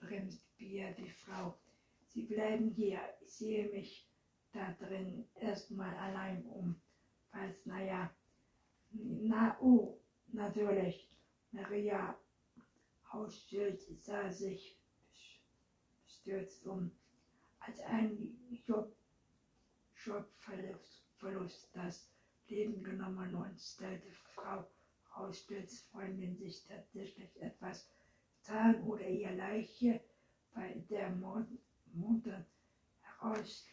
bremst 0.00 0.42
Bia 0.56 0.90
die 0.92 1.10
Frau. 1.10 1.61
Sie 2.12 2.26
bleiben 2.26 2.68
hier. 2.68 3.00
Ich 3.22 3.32
sehe 3.32 3.70
mich 3.70 4.06
da 4.52 4.72
drin 4.72 5.26
erstmal 5.40 5.96
allein 5.96 6.44
um. 6.44 6.78
Falls, 7.30 7.64
naja, 7.64 8.14
na, 8.90 9.56
oh, 9.62 9.98
natürlich. 10.32 11.10
Maria 11.52 12.18
Hausschild 13.10 13.80
sah 13.98 14.30
sich 14.30 14.78
bestürzt 16.04 16.66
um, 16.66 16.90
als 17.60 17.80
ein 17.80 18.38
Job, 18.66 18.94
Jobverlust 20.04 21.70
das 21.74 22.10
Leben 22.48 22.82
genommen 22.82 23.34
und 23.34 23.58
stellte 23.58 24.10
Frau 24.12 24.66
Hausschilds 25.14 25.82
Freundin 25.90 26.36
sich 26.36 26.62
tatsächlich 26.64 27.40
etwas 27.40 27.90
getan 28.38 28.82
oder 28.84 29.06
ihr 29.06 29.32
Leiche 29.32 30.00
bei 30.54 30.84
der 30.90 31.10
Mutter 31.94 32.46
heraus. 33.00 33.66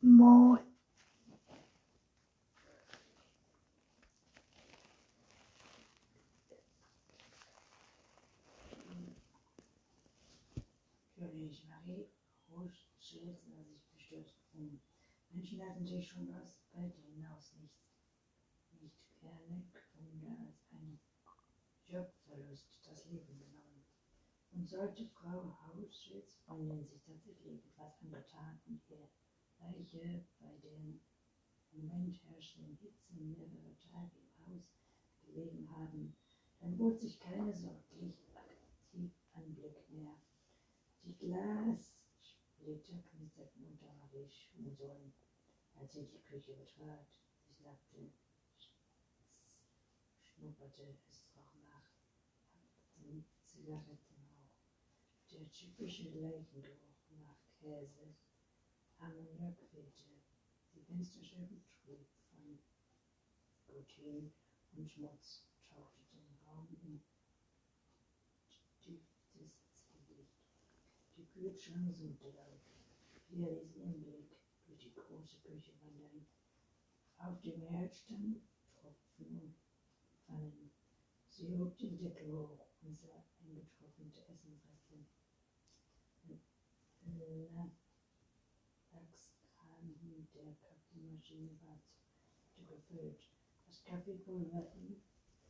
Mo 0.00 0.58
König 11.16 11.64
Marie 11.68 12.08
Rothschild 12.50 13.40
sah 13.42 13.62
sich 13.64 13.84
bestürzt 13.90 14.38
um. 14.54 14.80
Menschen 15.30 15.60
hatten 15.62 15.84
sich 15.86 16.08
schon 16.08 16.32
aus 16.34 16.60
weit 16.72 16.94
hinaus 16.94 17.54
nichts, 17.56 17.90
nicht 18.80 18.96
gerne 19.20 19.62
Kunde 19.92 20.28
als 20.46 20.66
ein 20.72 21.00
Jobverlust 21.86 22.80
das 22.84 23.06
Leben 23.06 23.38
genommen. 23.38 23.84
Und 24.52 24.68
sollte 24.68 25.04
Frau 25.04 25.56
Hausschwitz 26.16 26.36
Freundin 26.46 26.82
sich 26.86 27.02
tatsächlich 27.02 27.66
etwas 27.66 28.00
angetan 28.00 28.58
und 28.66 28.80
ihr 28.88 29.08
Leiche 29.58 30.24
bei 30.40 30.56
den 30.62 31.00
im 31.72 31.86
Moment 31.86 32.22
herrschenden 32.24 32.76
Hitze 32.76 33.12
mehrere 33.14 33.76
Tage 33.78 34.16
im 34.16 34.46
Haus 34.46 34.72
gelegen 35.20 35.68
haben, 35.70 36.16
dann 36.60 36.76
bot 36.78 37.00
sich 37.00 37.20
keine 37.20 37.52
sorglich 37.52 38.16
aktiv 38.34 39.12
Anblick 39.34 39.90
mehr. 39.90 40.16
Die 41.04 41.14
Glassplitter 41.18 43.02
knisterten 43.10 43.66
unter 43.66 43.92
Marie 43.92 44.30
Schuhsohlen, 44.30 45.12
als 45.74 45.92
sie 45.92 46.06
die 46.06 46.22
Küche 46.22 46.54
betrat. 46.54 47.06
Sie 47.46 47.62
sagte, 47.62 48.10
schnupperte, 50.22 50.96
es 51.10 51.26
roch 51.36 51.52
nach. 51.62 51.90
Der 53.66 53.82
typische 55.56 56.10
Leichengeruch 56.10 57.08
nach 57.18 57.40
Käse, 57.58 58.14
Ammoniak 58.98 59.56
fehlte. 59.70 60.04
Die 60.74 60.82
Fensterscheibe 60.82 61.62
trug 61.82 62.06
von 62.28 62.58
Routine 63.66 64.30
und 64.72 64.90
Schmutz, 64.90 65.46
tauchte 65.66 66.02
den 66.12 66.28
Raum 66.44 66.68
in 66.82 67.00
tiefstes 68.82 69.64
Zwielicht. 69.72 70.36
Die 71.16 71.24
Kühlschrank 71.24 71.90
summte 71.90 72.32
laut. 72.32 72.60
Pia 73.26 73.48
ließ 73.48 73.76
ihren 73.76 74.02
Blick 74.02 74.36
durch 74.66 74.78
die 74.78 74.92
große 74.92 75.38
Küche 75.38 75.72
wandern. 75.80 76.26
Auf 77.16 77.40
dem 77.40 77.62
Herd 77.62 77.96
standen 77.96 78.46
Tropfen 78.74 79.40
und 79.40 79.56
Pfannen. 80.26 80.70
Sie 81.30 81.56
hob 81.56 81.78
den 81.78 81.96
Deckel 81.96 82.30
hoch 82.30 82.66
und 82.82 82.98
sah 82.98 83.24
eingetrocknete 83.40 84.20
Essensreste. 84.28 84.75
Lachskran 88.92 89.94
der 90.34 90.54
Kaffeemaschine 90.54 91.58
war 91.62 91.80
gefüllt. 92.66 93.30
Das 93.66 93.82
Kaffeepulver 93.84 94.70
im 94.74 95.00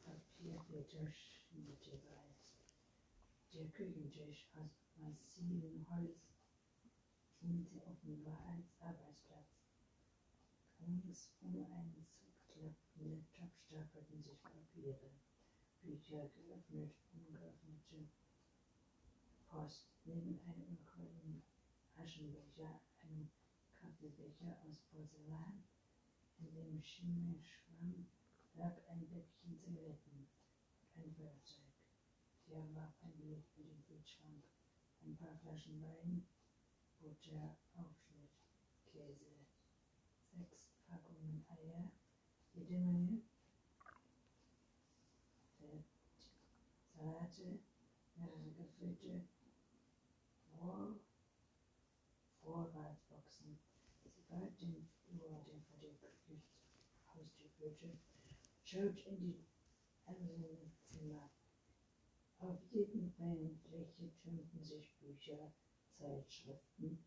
Papierfilter 0.04 1.10
schmierte 1.10 2.00
weiß. 2.04 2.54
Der 3.52 3.66
Küchentisch 3.70 4.46
aus 4.54 4.70
massivem 4.96 5.84
Holz 5.90 6.36
diente 7.40 7.84
offenbar 7.84 8.46
als 8.46 8.72
Arbeitsplatz. 8.78 9.66
Rings 10.78 11.32
um 11.40 11.64
einen 11.72 12.06
zuklappenden 12.12 13.10
Laptop 13.10 13.50
stapelten 13.56 14.22
sich 14.22 14.40
Papiere, 14.42 15.10
Bücher, 15.82 16.28
geöffnet, 16.28 16.94
ungeöffnete 17.12 18.08
Post, 19.48 19.88
neben 20.04 20.38
einem 20.46 20.85
Aschenbecher, 22.06 22.80
einem 23.02 23.28
Kaffeebecher 23.74 24.56
aus 24.62 24.78
Porzellan, 24.92 25.64
in 26.38 26.54
dem 26.54 26.80
Schimmel 26.80 27.42
schwamm, 27.42 28.06
lag 28.54 28.76
ein 28.86 29.08
Bäckchen 29.08 29.58
Zigaretten 29.58 30.28
ein 30.94 31.12
Feuerzeug. 31.16 31.74
Pia 32.44 32.62
warf 32.74 32.94
einen 33.02 33.18
Blick 33.18 33.44
in 33.56 33.66
den 33.66 33.82
Kühlschrank, 33.82 34.44
ein 35.02 35.16
paar 35.16 35.36
Flaschen 35.38 35.82
Wein, 35.82 36.24
Butter, 37.00 37.58
Aufschnitt, 37.74 38.30
Käse, 38.86 39.34
sechs 40.30 40.70
Packungen 40.86 41.44
Eier, 41.48 41.90
jede 42.54 42.78
Menge 42.78 43.22
Salate, 46.94 47.58
mehrere 48.14 48.52
gefüllte 48.52 49.24
Vor 50.52 51.00
Vorratsboxen. 52.46 53.58
Sie 54.04 54.22
bald 54.30 54.60
den 54.60 54.88
Flur, 55.02 55.42
den 55.44 55.60
vor 55.64 55.78
der 55.80 55.90
Haustür 57.12 57.50
führte, 57.58 57.98
schaut 58.66 58.98
in 59.06 59.20
die 59.20 59.44
anderen. 60.06 60.72
Auf 62.38 62.60
jedem 62.70 63.08
Fläche 63.10 64.10
türmten 64.22 64.62
sich 64.62 64.92
Bücher, 64.98 65.52
Zeitschriften 65.96 66.98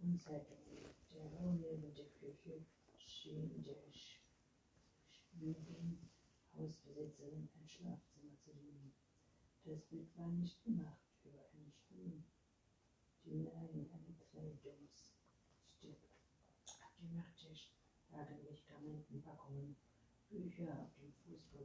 und 0.00 0.22
Zeitungen. 0.22 0.94
Der 1.12 1.32
Raum 1.32 1.60
neben 1.60 1.94
der 1.94 2.08
Küche 2.10 2.64
schien 2.98 3.64
der 3.64 3.90
schwierigen 5.10 6.10
Hausbesitzerin 6.54 7.48
ein 7.58 7.68
Schlafzimmer 7.68 8.36
zu 8.44 8.52
dienen. 8.52 8.92
Das 9.64 9.82
Bett 9.86 10.16
war 10.16 10.28
nicht 10.28 10.62
gemacht 10.62 11.00
für 11.22 11.30
einen 11.30 11.72
Stuhl, 11.72 12.22
Nein 13.24 13.90
eine 13.92 14.14
Kleidungsstück. 14.30 15.98
Auf 16.66 16.92
dem 17.00 17.16
Nachttisch 17.16 17.72
lagen 18.10 18.42
Medikamentenpackungen, 18.42 19.76
Bücher 20.30 20.90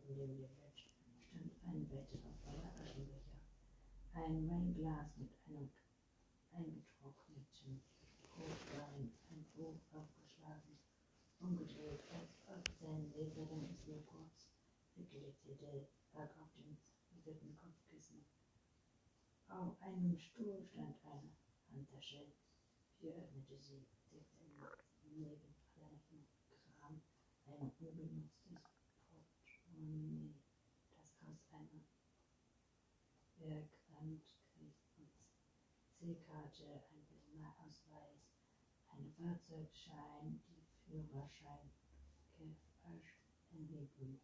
neben 0.07 0.37
dem 0.37 0.55
Bett 0.55 0.79
stand 0.79 1.51
ein 1.65 1.89
weiterer 1.89 2.33
voller 2.43 2.73
Aschenbecher, 2.81 3.39
ein 4.13 4.47
Weinglas 4.49 5.15
mit 5.17 5.31
einem 5.47 5.71
eingetrockneten 6.51 7.81
Rotwein, 8.37 9.11
ein 9.31 9.45
Buch 9.55 9.79
aufgeschlagen, 9.93 10.77
umgedreht, 11.39 12.01
als 12.11 12.41
ob 12.47 12.67
sein 12.79 13.11
Leserin 13.15 13.69
es 13.71 13.85
nur 13.85 14.05
kurz 14.05 14.49
weggelegt 14.95 15.43
hätte, 15.45 15.87
lag 16.13 16.29
auf 16.39 16.51
dem 16.57 16.77
vierten 17.23 17.57
Kopfkissen. 17.57 18.25
Auf 19.47 19.81
einem 19.81 20.17
Stuhl 20.17 20.63
stand 20.65 20.95
eine 21.05 21.31
Handtasche. 21.71 22.33
Hier 22.99 23.15
öffnete 23.15 23.57
sie, 23.57 23.85
legte 24.11 24.43
neben 24.43 24.61
allerlei 24.61 25.53
Kram 26.83 27.01
ein 27.45 27.71
unbenutztes 27.79 28.59
Portemonnaie, 29.09 30.33
das 30.89 31.15
aus 31.27 31.45
einer 31.51 31.83
Berghandgriff 33.37 34.23
und 34.57 34.73
C-Karte, 35.97 36.83
ein 36.91 37.05
Personalausweis, 37.05 38.33
ein 38.89 39.12
Fahrzeugschein, 39.23 40.41
die 40.49 40.65
Führerschein, 40.83 41.71
Cash 42.35 43.15
erheben. 43.53 44.19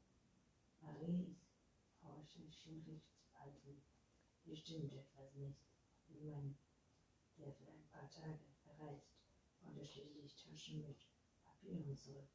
Maries 0.82 1.38
Porsche 2.02 2.52
schien 2.52 2.84
recht 2.86 3.08
zu 3.16 3.40
halten. 3.40 3.82
Hier 4.44 4.58
stimmt 4.58 4.92
etwas 4.92 5.34
nicht. 5.36 5.62
Jemand, 6.10 6.58
der 7.38 7.54
für 7.54 7.72
ein 7.72 7.86
paar 7.86 8.10
Tage 8.10 8.40
verreist, 8.66 9.08
wollte 9.62 9.86
schließlich 9.86 10.36
Taschen 10.36 10.82
mit 10.82 11.08
Papieren 11.46 11.96
zurück. 11.96 12.28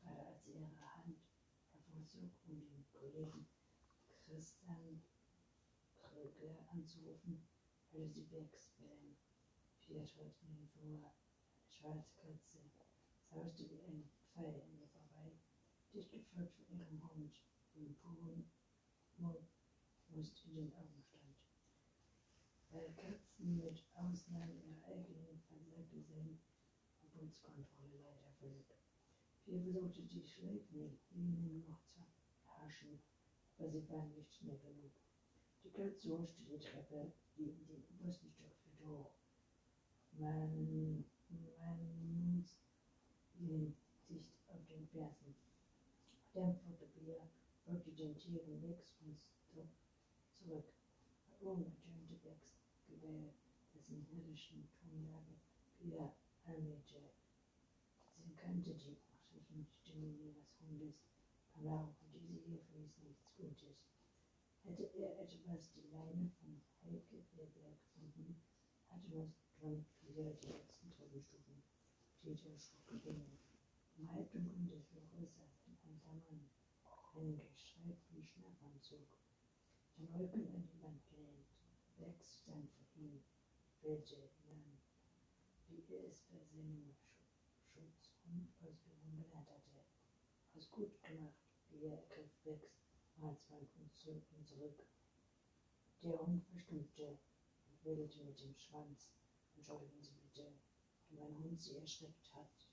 Gerade 0.00 0.26
als 0.26 0.46
ihre 0.46 0.70
Hand 0.78 1.18
hervorzog, 1.72 2.30
um 2.46 2.60
den 2.68 2.86
Kollegen 2.92 3.48
Christian 4.24 5.02
Kröger 5.96 6.68
anzurufen, 6.70 7.48
hörte 7.90 8.12
sie 8.12 8.22
Becks 8.22 8.68
bellen. 8.78 9.16
Pia 9.80 10.04
trat 10.04 10.40
ihnen 10.42 10.68
vor. 10.68 11.15
Schwarze 11.86 12.10
Katze 12.16 12.58
sauste 13.30 13.70
wie 13.70 13.80
ein 13.82 14.10
Pfeil 14.34 14.60
an 14.60 14.76
ihr 14.76 14.88
vorbei, 14.88 15.30
dicht 15.94 16.10
gefolgt 16.10 16.56
von 16.66 16.80
ihrem 16.80 17.00
Hund, 17.08 17.32
dem 17.76 17.94
puren 17.94 18.50
Most 19.18 20.44
in 20.46 20.54
den 20.56 20.72
Augen 20.74 21.00
stand. 21.00 21.36
Weil 22.70 22.92
Katzen 22.94 23.58
mit 23.58 23.84
Ausnahme 23.94 24.52
ihrer 24.52 24.84
eigenen 24.84 25.40
versagte 25.46 26.02
Sinn 26.02 26.40
Geburtskontrolle 27.02 28.02
leider 28.02 28.32
völlig. 28.40 28.66
Pia 29.44 29.62
versuchte 29.62 30.02
die 30.02 30.26
Schläflinien 30.26 31.64
noch 31.68 31.80
zu 31.86 32.00
haschen, 32.48 32.98
aber 33.58 33.70
sie 33.70 33.88
waren 33.88 34.12
nicht 34.12 34.34
schnell 34.34 34.58
genug. 34.58 34.90
Die 35.62 35.70
Katze 35.70 36.18
huschte 36.18 36.42
die 36.42 36.58
Treppe, 36.58 37.12
die 37.36 37.50
in 37.50 37.66
den 37.66 37.84
obersten 37.94 38.28
Stock 38.32 38.56
führte, 38.56 38.88
hoch. 38.88 39.12
Man, 40.18 41.04
ihn 43.48 43.76
dicht 44.08 44.32
auf 44.48 44.64
den 44.66 44.86
Fersen. 44.88 45.34
Dann 46.34 46.54
folgte 46.54 46.86
Pia, 46.86 47.16
folgte 47.64 47.92
den 47.92 48.16
Tieren 48.18 48.60
links 48.60 48.94
und 49.04 49.18
zurück. 49.42 49.68
Becks 52.22 52.58
Gebell, 52.88 53.32
dessen 53.74 54.02
hirdischen 54.10 54.68
Tonlage 54.74 55.36
Pia 55.78 56.12
anmähte. 56.44 57.12
Sie 58.18 58.34
kannte 58.34 58.74
die 58.74 58.96
nachrichten 59.30 59.66
Stimmen 59.66 60.18
ihres 60.18 60.58
Hundes, 60.60 61.04
Palau, 61.52 61.94
und 62.00 62.12
diese 62.12 62.34
hier 62.34 62.58
verließ 62.58 62.98
nichts 63.04 63.30
Gutes. 63.36 63.86
Hätte 64.64 64.84
er 64.98 65.20
etwas 65.20 65.70
die 65.70 65.86
Leine 65.92 66.30
von 66.40 66.60
Heike 66.82 67.22
Weber 67.36 67.76
gefunden, 67.78 68.40
hatte 68.88 69.08
man 69.08 69.32
dran 69.60 69.86
wieder 70.02 70.32
die 70.32 70.48
letzten 70.48 70.90
Treppenstufen. 70.90 71.62
Peter 72.22 72.58
schlug 72.58 73.35
Flures 73.96 74.28
saß 75.64 75.86
ein 75.86 76.02
alter 76.04 76.34
Mann, 76.34 76.50
einen 77.14 77.40
gestreiften 77.48 78.22
Schlafanzug, 78.22 79.08
den 79.96 80.12
Rücken 80.12 80.46
an 80.48 80.68
die 80.68 80.82
Wand 80.82 81.02
gelehnt. 81.08 81.46
Bex 81.96 82.42
stand 82.42 82.70
vor 82.72 82.86
ihm, 82.94 83.24
welche 83.80 84.16
hinein, 84.16 84.78
wie 85.68 85.82
er 85.94 86.04
es 86.08 86.20
bei 86.24 86.44
seinem 86.44 86.94
Schutzhund 87.64 88.52
aus 88.60 88.84
Übung 88.84 89.16
gelernt 89.16 89.48
hatte. 89.48 89.86
Aus 90.54 90.70
gut 90.70 91.02
gemacht, 91.02 91.40
wie 91.70 91.84
er 91.84 92.02
ergriff 92.10 92.60
Bex 93.16 93.48
Halsband 93.48 93.70
und 93.78 94.30
ihn 94.30 94.44
zurück. 94.44 94.86
Der 96.02 96.18
Hund 96.20 96.44
verstummte 96.44 97.18
und 97.70 97.84
wedelte 97.84 98.24
mit 98.24 98.38
dem 98.40 98.54
Schwanz. 98.54 99.14
Entschuldigen 99.54 100.02
Sie 100.02 100.12
bitte, 100.12 100.52
wenn 101.08 101.18
mein 101.18 101.38
Hund 101.38 101.62
Sie 101.62 101.76
erschreckt 101.76 102.30
hat. 102.34 102.65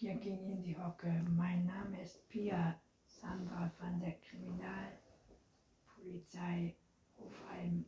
Pia 0.00 0.14
ging 0.14 0.50
in 0.50 0.62
die 0.62 0.74
Hocke. 0.78 1.12
Mein 1.36 1.66
Name 1.66 2.00
ist 2.00 2.26
Pia 2.30 2.80
Sandra 3.04 3.68
von 3.78 4.00
der 4.00 4.14
Kriminalpolizei 4.22 6.74
Hofheim. 7.18 7.84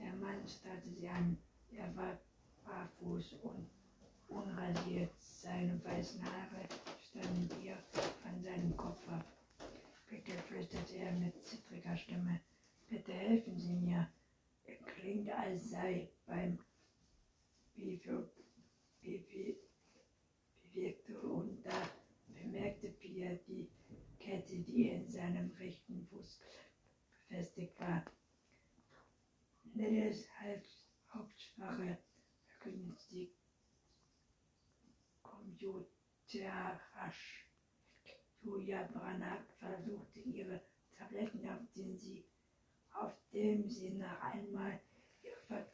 Der 0.00 0.12
Mann 0.14 0.44
starrte 0.48 0.90
sie 0.90 1.08
an. 1.08 1.38
Er 1.70 1.94
war 1.94 2.18
barfuß 2.64 3.34
und 3.44 3.70
unrasiert. 4.26 5.12
Seine 5.20 5.80
weißen 5.84 6.20
Haare 6.24 6.66
standen 6.98 7.48
ihr 7.62 7.76
von 8.24 8.42
seinem 8.42 8.76
Kopf 8.76 9.08
ab. 9.08 9.24
Bitte 10.08 10.32
flüsterte 10.32 10.96
er 10.96 11.12
mit 11.12 11.46
zittriger 11.46 11.96
Stimme. 11.96 12.40
Bitte 12.88 13.12
helfen 13.12 13.56
Sie 13.56 13.74
mir. 13.74 14.08
Er 14.64 14.76
klingt, 14.78 15.30
als 15.30 15.70
sei 15.70 16.10
beim 16.26 16.58
Bifo- 17.76 18.28
Bifi- 19.00 19.69
bewirkte 20.80 21.20
und 21.20 21.62
da 21.64 21.90
bemerkte 22.28 22.88
Pia 22.88 23.34
die 23.46 23.70
Kette, 24.18 24.58
die 24.60 24.88
in 24.88 25.06
seinem 25.06 25.50
rechten 25.52 26.06
Fuß 26.06 26.40
befestigt 27.28 27.78
war. 27.78 28.04
Nelles 29.74 30.26
Hals, 30.40 30.86
Hauptsprache 31.12 31.98
verkündete 32.46 33.08
die 33.10 33.30
Computerrasch. 35.22 35.90
Julia 38.42 38.84
Branagh 38.84 39.44
versuchte 39.58 40.20
ihre 40.20 40.62
Tabletten, 40.96 41.46
auf 41.46 41.60
denen 41.76 41.98
sie, 41.98 42.24
auf 42.92 43.12
dem 43.32 43.68
sie 43.68 43.90
nach 43.90 44.22
einmal 44.22 44.80
ihre 45.22 45.36
Ver 45.46 45.70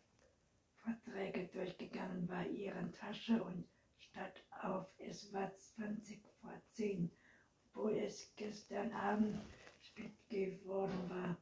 Verträge 0.79 1.49
durchgegangen 1.49 2.29
war, 2.29 2.47
ihren 2.47 2.93
Tasche 2.93 3.43
und 3.43 3.65
statt 4.17 4.43
auf, 4.63 4.87
es 4.99 5.31
war 5.35 5.55
20 5.55 6.23
vor 6.41 6.55
10, 6.73 7.11
obwohl 7.69 7.93
es 7.99 8.33
gestern 8.37 8.91
Abend 8.93 9.39
spät 9.83 10.17
geworden 10.31 11.11
war, 11.11 11.37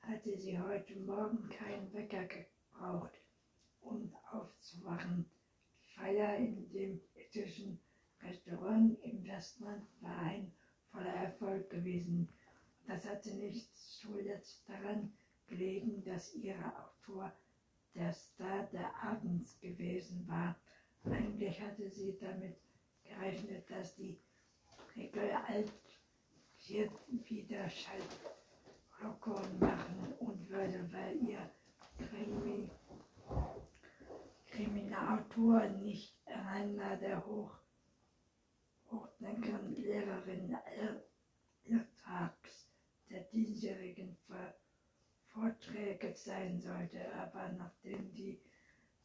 hatte 0.00 0.38
sie 0.38 0.58
heute 0.58 0.98
Morgen 1.00 1.50
keinen 1.50 1.92
Wecker 1.92 2.26
gebraucht, 2.26 3.12
um 3.82 4.10
aufzuwachen. 4.30 5.26
Die 5.84 5.94
Feier 6.00 6.36
in 6.38 6.70
dem 6.70 7.00
britischen 7.12 7.78
Restaurant 8.22 8.98
im 9.02 9.22
Westland 9.24 9.86
war 10.00 10.18
ein 10.18 10.50
voller 10.90 11.14
Erfolg 11.14 11.68
gewesen. 11.68 12.26
Das 12.86 13.06
hatte 13.06 13.34
nicht 13.34 13.76
zuletzt 13.76 14.66
daran 14.66 15.12
gelegen, 15.46 16.02
dass 16.04 16.34
ihr 16.34 16.56
Autor 16.56 17.30
der 17.94 18.14
Star 18.14 18.66
der 18.72 18.94
Abends 19.02 19.60
gewesen 19.60 20.26
war, 20.26 20.58
Eigentlich 21.10 21.60
hatte 21.60 21.90
sie 21.90 22.16
damit 22.18 22.56
gerechnet, 23.04 23.70
dass 23.70 23.94
die 23.96 24.18
Regel 24.96 25.30
alt 25.30 25.72
jetzt 26.58 27.30
wieder 27.30 27.68
Schaltlockern 27.68 29.58
machen 29.58 30.14
und 30.20 30.48
würde, 30.48 30.88
weil 30.92 31.16
ihr 31.28 31.50
Krimi 31.98 32.68
Kriminalautor 34.46 35.68
nicht 35.68 36.16
einer 36.26 36.96
der 36.96 37.24
hoch, 37.24 37.52
hochdenkenden 38.90 39.76
Lehrerinnen 39.76 40.56
Irrtags 41.64 42.68
der 43.10 43.22
diesjährigen 43.24 44.16
Vorträge 45.26 46.14
sein 46.14 46.60
sollte, 46.60 47.14
aber 47.14 47.52
nachdem 47.52 48.12
die 48.14 48.40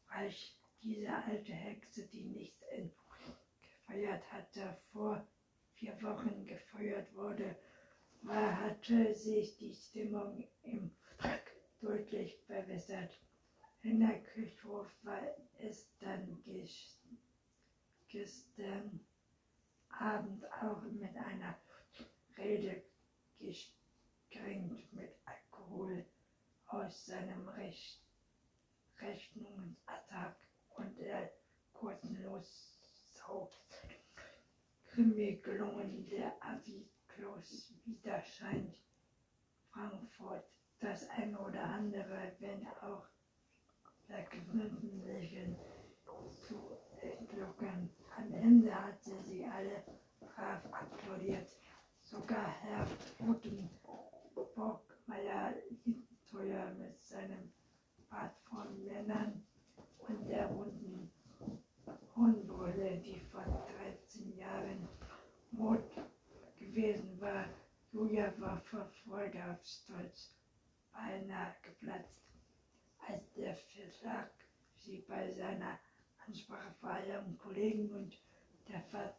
Reich 0.08 0.58
diese 0.84 1.10
alte 1.10 1.52
Hexe, 1.52 2.06
die 2.08 2.24
nichts 2.24 2.60
gefeiert 3.62 4.22
hatte, 4.30 4.76
vor 4.92 5.26
vier 5.74 6.00
Wochen 6.02 6.44
gefeuert 6.44 7.14
wurde, 7.14 7.56
war, 8.22 8.60
hatte 8.60 9.14
sich 9.14 9.56
die 9.56 9.74
Stimmung 9.74 10.46
im 10.62 10.90
deutlich 11.80 12.38
verbessert. 12.46 13.10
In 13.82 14.00
der 14.00 14.22
Kirchhof 14.22 14.86
war 15.02 15.20
es 15.58 15.86
dann 16.00 16.42
gestern 18.08 19.00
Abend 19.90 20.44
auch 20.62 20.82
mit 20.82 21.16
einer 21.16 21.58
Rede 22.38 22.82
gesprengt 23.38 24.92
mit 24.92 25.14
Alkohol 25.24 26.04
aus 26.66 27.06
seinem 27.06 27.48
Recht, 27.48 28.00
Rechnungsattack 28.98 30.43
und 30.76 30.98
der 30.98 31.30
kurzen 31.72 32.22
Lossau 32.24 33.50
Krimi 34.86 35.40
gelungen, 35.42 36.06
der 36.08 36.32
Aviklos 36.40 37.72
wieder 37.84 38.22
scheint 38.22 38.76
Frankfurt 39.72 40.44
das 40.80 41.08
eine 41.10 41.38
oder 41.38 41.62
andere, 41.62 42.32
wenn 42.38 42.66
auch 42.82 43.06
verknüpfen 44.06 45.04
Lächeln 45.04 45.56
zu 46.46 46.78
entlocken. 47.00 47.90
Am 48.16 48.32
Ende 48.32 48.72
hatte 48.74 49.20
sie 49.22 49.44
alle 49.44 49.84
brav 50.20 50.64
applaudiert. 50.72 51.48
Sogar 52.02 52.48
Herr 52.60 52.86
Rotenbockmeier 53.20 55.54
teuer 56.30 56.72
mit 56.74 57.02
seinem 57.02 57.52
Bart 58.10 58.36
von 58.48 58.84
Männern 58.84 59.43
und 60.08 60.28
der 60.28 60.46
runden 60.46 61.10
Hornbrille, 62.16 62.98
die 62.98 63.20
vor 63.30 63.44
13 63.44 64.36
Jahren 64.36 64.88
Mord 65.50 65.90
gewesen 66.58 67.20
war. 67.20 67.46
Julia 67.92 68.32
war 68.38 68.60
vor 68.62 68.86
Freude 69.04 69.38
auf 69.50 69.64
Stolz 69.64 70.34
beinahe 70.92 71.54
geplatzt 71.62 72.24
als 73.08 73.32
der 73.34 73.54
Verlag 73.54 74.30
sie 74.76 75.04
bei 75.08 75.30
seiner 75.32 75.78
Ansprache 76.26 76.72
vor 76.80 76.98
ihrem 77.06 77.36
Kollegen 77.38 77.90
und 77.90 78.18
der 78.68 78.82
Ver 78.82 79.16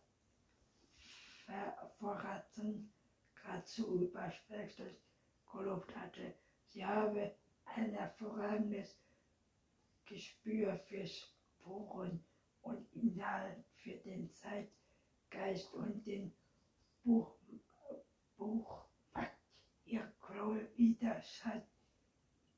Vorraten 1.99 2.91
geradezu 3.35 4.01
überschwänglich 4.01 4.99
gelobt 5.51 5.95
hatte. 5.95 6.33
Sie 6.65 6.83
habe 6.83 7.35
ein 7.65 7.91
hervorragendes 7.91 8.97
Gespür 10.05 10.77
für 10.87 11.05
Spuren 11.05 12.23
und 12.61 12.93
Inhalt, 12.93 13.63
für 13.75 13.97
den 13.97 14.29
Zeitgeist 14.31 15.73
und 15.73 16.05
den 16.05 16.31
Buch, 17.03 17.35
Buch 18.37 18.85
ihr 19.85 20.11
Kroll 20.19 20.67
Widerscheid, 20.75 21.65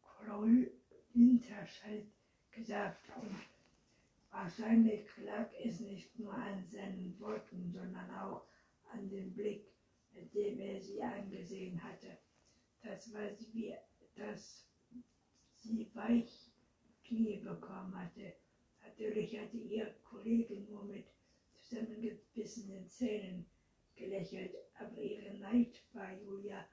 Kroll 0.01 0.71
Winterscheid 1.13 2.07
gesagt 2.51 3.09
und 3.21 3.35
wahrscheinlich 4.31 5.05
lag 5.17 5.49
es 5.63 5.79
nicht 5.79 6.17
nur 6.17 6.33
an 6.33 6.65
seinen 6.67 7.19
Worten, 7.19 7.71
sondern 7.71 8.09
auch 8.11 8.43
an 8.91 9.09
dem 9.09 9.33
Blick, 9.33 9.67
mit 10.13 10.33
dem 10.33 10.59
er 10.59 10.81
sie 10.81 11.01
angesehen 11.01 11.81
hatte. 11.83 12.17
Das 12.81 13.13
war 13.13 13.29
wie, 13.51 13.75
dass 14.15 14.65
sie 15.55 15.89
weich 15.93 16.46
Knie 17.07 17.37
bekommen 17.37 17.95
hatte. 17.95 18.33
Natürlich 18.85 19.39
hatte 19.39 19.57
ihr 19.57 19.95
Kollege 20.03 20.59
nur 20.69 20.83
mit 20.83 21.05
zusammengebissenen 21.55 22.85
Zähnen 22.89 23.45
gelächelt, 23.95 24.55
aber 24.77 24.97
ihre 24.97 25.37
Neid 25.37 25.81
war 25.93 26.11
Julia 26.21 26.67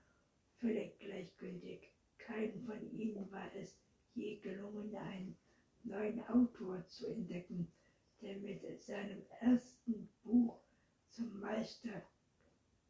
völlig 0.59 0.99
gleichgültig. 0.99 1.93
Kein 2.19 2.61
von 2.65 2.91
ihnen 2.93 3.31
war 3.31 3.55
es 3.55 3.79
je 4.15 4.37
gelungen, 4.37 4.95
einen 4.97 5.37
neuen 5.85 6.21
Autor 6.27 6.85
zu 6.89 7.07
entdecken, 7.07 7.71
der 8.21 8.37
mit 8.39 8.63
seinem 8.83 9.23
ersten 9.41 10.09
Buch 10.25 10.59
zum 11.11 11.39
Meister, 11.39 12.03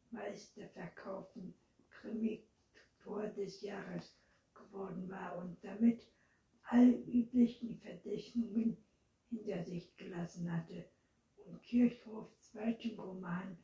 Meisterverkaufen 0.09 1.53
Krimi-Tor 1.91 3.27
des 3.27 3.61
Jahres 3.61 4.15
geworden 4.53 5.07
war 5.09 5.37
und 5.37 5.57
damit 5.63 6.01
all 6.69 6.89
üblichen 7.07 7.77
Verdächtigungen 7.79 8.77
hinter 9.29 9.63
sich 9.63 9.95
gelassen 9.97 10.51
hatte 10.51 10.85
und 11.45 11.61
Kirchhofs 11.61 12.51
zweiten 12.51 12.99
Roman 12.99 13.57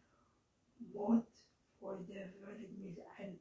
Mordfreude 0.93 2.33
würde 2.39 2.67
mit, 2.77 2.99
ein, 3.17 3.39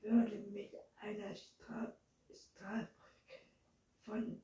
würde 0.00 0.38
mit 0.52 0.70
einer 0.96 1.34
Straf, 1.34 1.94
Straf 2.30 2.88
von 4.04 4.40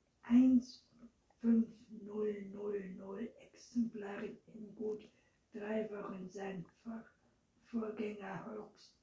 15000 1.40 3.30
Exemplaren 3.40 4.36
in 4.54 4.74
gut 4.74 5.08
drei 5.52 5.88
Wochen 5.90 6.28
sein 6.28 6.64
Vorgänger 7.64 8.46
höchst, 8.46 8.94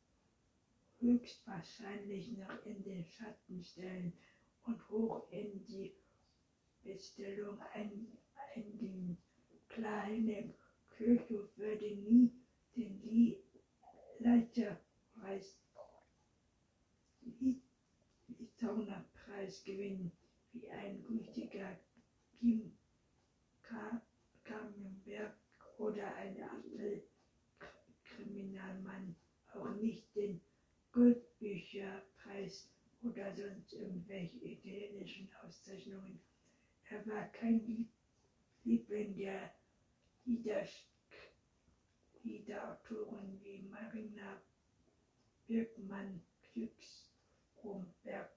höchstwahrscheinlich 1.00 2.38
noch 2.38 2.66
in 2.66 2.84
den 2.84 3.06
Schatten 3.06 3.64
stellen 3.64 4.14
und 4.66 4.90
hoch 4.90 5.30
in 5.32 5.64
die 5.66 5.96
Bestellung 6.84 7.60
eingehen. 7.74 9.18
Kleine 9.70 10.54
Kirche 10.96 11.50
würde 11.56 11.96
nie 11.96 12.32
den 12.76 13.02
Leiterpreis 14.20 15.58
Litaunerpreis 18.28 19.64
gewinnen 19.64 20.12
wie 20.54 20.70
ein 20.70 21.04
gütiger 21.04 21.80
Kim 22.40 22.78
Kamenberg 24.44 25.36
oder 25.78 26.16
ein 26.16 26.42
Apfelkriminalmann, 26.42 29.16
auch 29.54 29.70
nicht 29.76 30.16
den 30.16 30.42
Goldbücherpreis 30.92 32.72
oder 33.06 33.32
sonst 33.32 33.74
irgendwelche 33.74 34.38
italienischen 34.38 35.30
Auszeichnungen. 35.42 36.20
Er 36.90 37.06
war 37.06 37.28
kein 37.30 37.88
Liebling 38.64 39.16
der 39.16 39.54
Liederautoren 42.24 43.40
wie 43.44 43.62
Marina 43.64 44.42
Birkmann, 45.48 46.22
Glücks, 46.54 47.12
Romberg, 47.64 48.32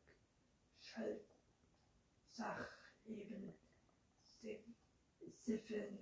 Schalt, 0.79 1.25
Sachleben, 2.27 3.55
Siffen, 5.33 5.99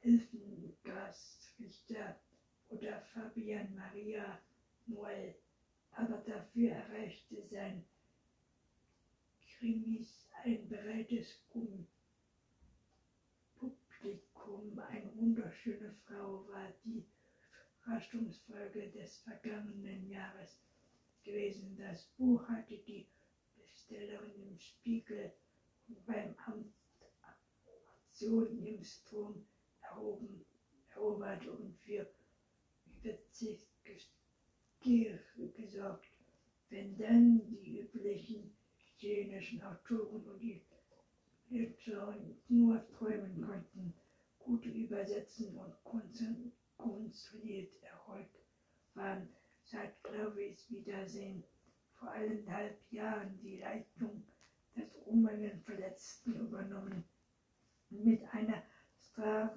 Hilfengastrichter 0.00 2.20
oder 2.68 3.00
Fabian 3.00 3.74
Maria 3.74 4.40
Noel. 4.86 5.34
Aber 5.98 6.18
dafür 6.18 6.70
erreichte 6.70 7.42
sein 7.50 7.84
Krimis 9.40 10.28
ein 10.44 10.68
breites 10.68 11.42
Publikum. 11.50 11.88
Eine 14.78 15.12
wunderschöne 15.16 15.92
Frau 16.06 16.46
war 16.50 16.72
die 16.84 17.04
Überraschungsfolge 17.82 18.92
des 18.92 19.18
vergangenen 19.22 20.08
Jahres 20.08 20.62
gewesen. 21.24 21.76
Das 21.76 22.04
Buch 22.16 22.48
hatte 22.48 22.78
die 22.86 23.08
Stellerin 23.64 24.40
im 24.40 24.56
Spiegel 24.56 25.32
beim 26.06 26.32
Amt 26.46 26.72
im 28.20 28.84
Strom 28.84 29.44
erhoben, 29.80 30.44
erobert 30.94 31.44
und 31.46 31.76
für 31.78 32.08
Übersicht 32.86 33.68
gesorgt. 35.78 36.08
Wenn 36.70 36.98
dann 36.98 37.40
die 37.48 37.80
üblichen 37.80 38.52
chilenischen 38.98 39.62
Autoren 39.62 40.24
und 40.24 40.40
die 40.40 40.60
Literatur 41.50 42.16
nur 42.48 42.86
träumen 42.90 43.40
konnten, 43.40 43.94
gute 44.38 44.68
Übersetzen 44.68 45.56
und 45.56 45.72
konsolidiert 46.76 47.82
Erfolg 47.82 48.26
waren 48.94 49.28
seit 49.62 50.02
Clovis 50.02 50.68
Wiedersehen 50.70 51.44
vor 51.94 52.10
eineinhalb 52.10 52.78
Jahren 52.90 53.38
die 53.42 53.58
Leitung 53.58 54.24
des 54.76 54.90
ruhenden 55.06 55.60
Verletzten 55.62 56.34
übernommen. 56.34 57.04
Mit 57.90 58.22
einer 58.32 58.62
star 59.00 59.56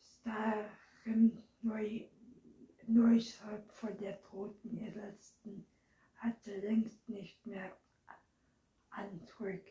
starren 0.00 1.42
Neu 1.62 2.08
Neustart 2.92 3.72
von 3.72 3.96
der 3.96 4.20
Toten 4.20 4.76
Erletzten 4.76 5.64
hatte 6.16 6.54
längst 6.60 7.08
nicht 7.08 7.46
mehr 7.46 7.74
Antrag 8.90 9.62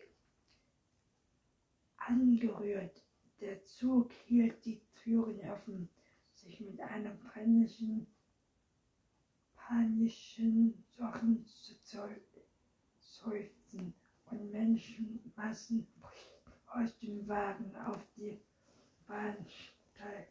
angerührt. 1.98 3.04
Der 3.40 3.64
Zug 3.64 4.12
hielt 4.26 4.66
die 4.66 4.82
Türen 5.04 5.40
offen, 5.52 5.88
sich 6.32 6.60
mit 6.62 6.80
einem 6.80 7.20
panischen, 7.20 8.08
panischen 9.56 10.84
Sachen 10.98 11.46
zu 11.46 11.76
seufzen 13.00 13.94
und 14.32 14.52
Menschenmassen 14.52 15.86
aus 16.66 16.98
dem 16.98 17.28
Wagen 17.28 17.76
auf 17.76 18.04
die 18.16 18.40
Bahnsteig 19.06 20.28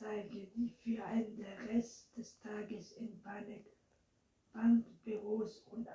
zeige, 0.00 0.46
die 0.56 0.74
für 0.82 1.04
einen 1.04 1.40
Rest 1.68 2.16
des 2.16 2.38
Tages 2.38 2.92
in 2.92 3.20
Bankbüros 4.52 5.62
und 5.66 5.86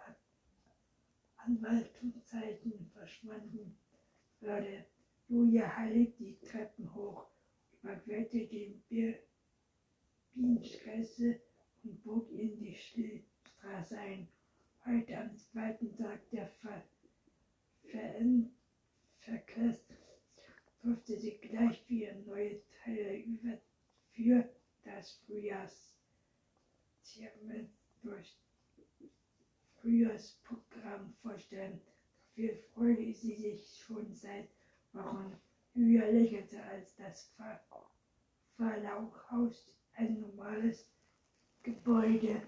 Anwaltungszeiten 1.37 2.89
verschwanden 2.93 3.75
würde. 4.39 4.85
Julia 5.27 5.75
heilt 5.75 6.17
die 6.19 6.37
Treppen 6.39 6.93
hoch, 6.93 7.25
überquerte 7.81 8.45
die 8.45 8.79
Bienenstraße 10.35 11.39
und 11.83 12.03
bog 12.03 12.29
in 12.31 12.59
die 12.59 12.75
Straße 12.75 13.97
ein. 13.97 14.27
Heute 14.85 15.17
am 15.17 15.35
zweiten 15.35 15.95
Tag 15.95 16.29
der 16.29 16.47
Ver 16.47 16.83
Verkehrs 19.19 19.87
durfte 20.83 21.17
sie 21.17 21.37
gleich 21.37 21.81
vier 21.87 22.13
neue 22.13 22.59
Teile 22.83 23.17
über 23.23 23.57
für 24.15 24.49
das 24.83 25.19
Frühjahrs 25.25 25.93
durch 28.01 28.37
Frühjahrsprogramm 29.81 31.13
vorstellen. 31.21 31.79
Dafür 32.35 32.55
freute 32.73 33.13
sie 33.13 33.35
sich 33.35 33.77
schon 33.77 34.13
seit 34.13 34.49
Wochen. 34.93 35.37
Höher 35.73 36.11
lächelte 36.11 36.63
als 36.63 36.95
das 36.95 37.31
Ver 37.35 37.61
Verlaufhaus, 38.57 39.75
ein 39.95 40.21
normales 40.21 40.89
Gebäude, 41.63 42.41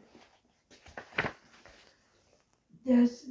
das, 2.85 3.25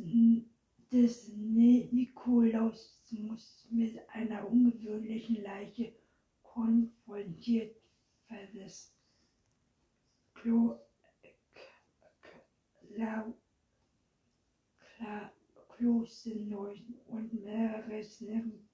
des 0.93 1.29
Nikolaus 1.29 3.01
muss 3.13 3.67
mit 3.71 3.99
einer 4.11 4.47
ungewöhnlichen 4.47 5.43
Leiche 5.43 5.95
konfrontiert 6.43 7.75
werden. 8.29 8.93
Klo 10.35 10.79
Klosenläusen 15.77 16.99
und 17.07 17.33
mehrere 17.45 18.03
Snirren. 18.03 18.69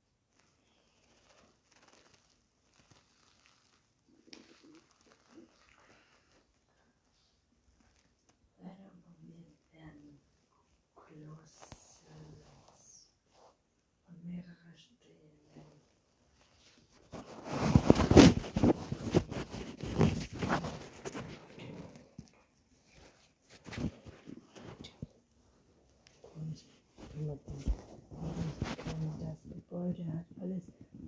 Gebäude 29.48 30.04
hat 30.12 30.26
alles 30.38 30.62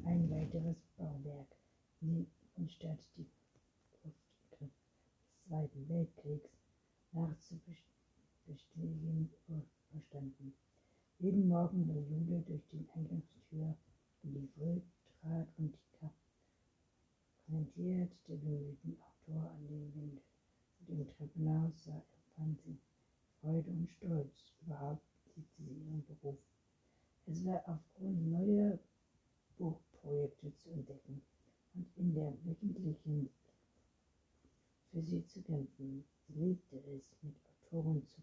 ein 0.05 0.31
weiteres 0.31 0.79
Bauwerk 0.97 1.55
in 2.01 2.27
die 2.57 2.68
Stadt 2.68 3.07
die 3.16 3.27
Luft 4.03 4.16
des 4.59 4.70
Zweiten 5.47 5.87
Weltkriegs 5.89 6.51
nachzubestehen 7.12 9.29
verstanden. 9.91 10.55
Jeden 11.18 11.47
Morgen, 11.47 11.87
wenn 11.89 12.09
Jude 12.09 12.43
durch 12.47 12.66
die 12.72 12.89
Eingangstür 12.95 13.77
in 14.22 14.33
die 14.33 14.49
Früh 14.55 14.81
trat 15.20 15.49
und 15.59 15.77
präsentiert 17.47 18.12
der 18.29 18.37
bemühten 18.37 18.97
Autor 19.03 19.51
an 19.51 19.66
den 19.66 19.95
Wind 19.95 20.22
dem 20.89 21.07
Treppenhaus 21.07 21.85
sah, 21.85 22.03
empfand 22.27 22.62
sie 22.62 22.79
Freude 23.41 23.70
und 23.70 23.91
Stolz. 23.91 24.53
Überhaupt 24.64 25.13
liebte 25.37 25.62
sie 25.62 25.72
ihren 25.72 26.05
Beruf. 26.07 26.39
Es 27.26 27.45
war 27.45 27.62
aufgrund 27.66 28.30
neuer 28.30 28.78
Buchprojekte 29.57 30.55
zu 30.57 30.70
entdecken 30.70 31.22
und 31.74 31.87
in 31.97 32.14
der 32.14 32.32
wöchentlichen 32.45 33.30
für 34.91 35.03
sie 35.03 35.26
zu 35.26 35.43
kämpfen. 35.43 36.05
Sie 36.28 36.35
liebte 36.35 36.76
es, 36.76 37.03
mit 37.22 37.35
Autoren 37.45 38.07
zu 38.07 38.20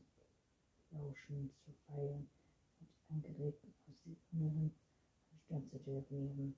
lauschen, 0.92 1.50
zu 1.66 1.72
feiern 1.88 2.28
und 2.80 2.90
angeregten 3.10 3.74
aus 3.88 3.96
dem 4.06 4.18
Inneren 4.32 4.72
anstand 5.32 5.70
zu 5.70 5.80
dürfen, 5.80 6.18
ihren 6.18 6.56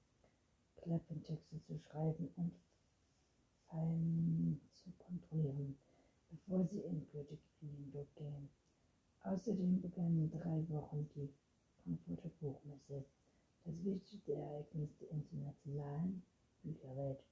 Klappentexte 0.76 1.62
zu 1.64 1.80
schreiben 1.80 2.30
und 2.36 2.54
fein 3.70 4.60
zu 4.74 4.92
kontrollieren, 5.00 5.76
bevor 6.30 6.68
sie 6.68 6.84
endgültig 6.84 7.40
in 7.62 7.76
den 7.76 7.92
Druck 7.92 8.16
gehen. 8.16 8.50
Außerdem 9.24 9.82
begannen 9.82 10.30
drei 10.30 10.68
Wochen 10.70 11.08
die 11.16 11.30
Frankfurter 11.82 12.30
Buchmesse, 12.42 13.06
das 13.64 13.84
wichtigste 13.86 14.34
Ereignis 14.34 14.98
der 15.00 15.12
internationalen 15.12 16.22
Bücherwelt. 16.62 17.24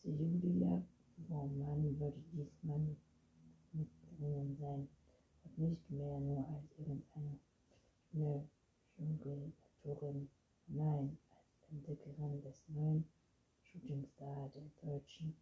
Für 0.00 0.10
Julia 0.10 0.82
Baumann 1.28 2.00
würde 2.00 2.22
diesmal 2.32 2.78
mit 2.78 3.88
drinnen 4.18 4.56
sein 4.56 4.88
und 5.44 5.58
nicht 5.58 5.90
mehr 5.90 6.18
nur 6.18 6.48
als 6.48 6.78
irgendeine 6.78 7.38
Jonglatorin, 8.96 10.28
nein, 10.68 11.18
als 11.30 11.70
Entdeckerin 11.70 12.40
des 12.42 12.68
neuen 12.68 13.04
Shootingstar 13.62 14.50
der 14.54 14.70
deutschen 14.80 15.36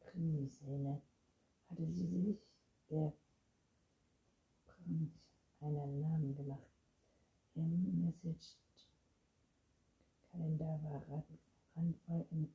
Krimiszene 0.00 1.00
hatte 1.68 1.86
sie 1.90 2.06
sich 2.06 2.38
der 2.90 3.12
Prinz 4.84 5.12
einen 5.60 6.00
Namen 6.00 6.34
gemacht. 6.34 6.66
Im 7.54 8.04
Message-Kalender 8.04 10.80
war 10.82 11.24
randvoll 11.76 12.26
im 12.30 12.48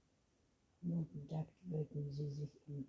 Minutentakt 0.82 1.53
würden 1.63 2.11
sie 2.11 2.30
sich 2.30 2.61
in 2.67 2.86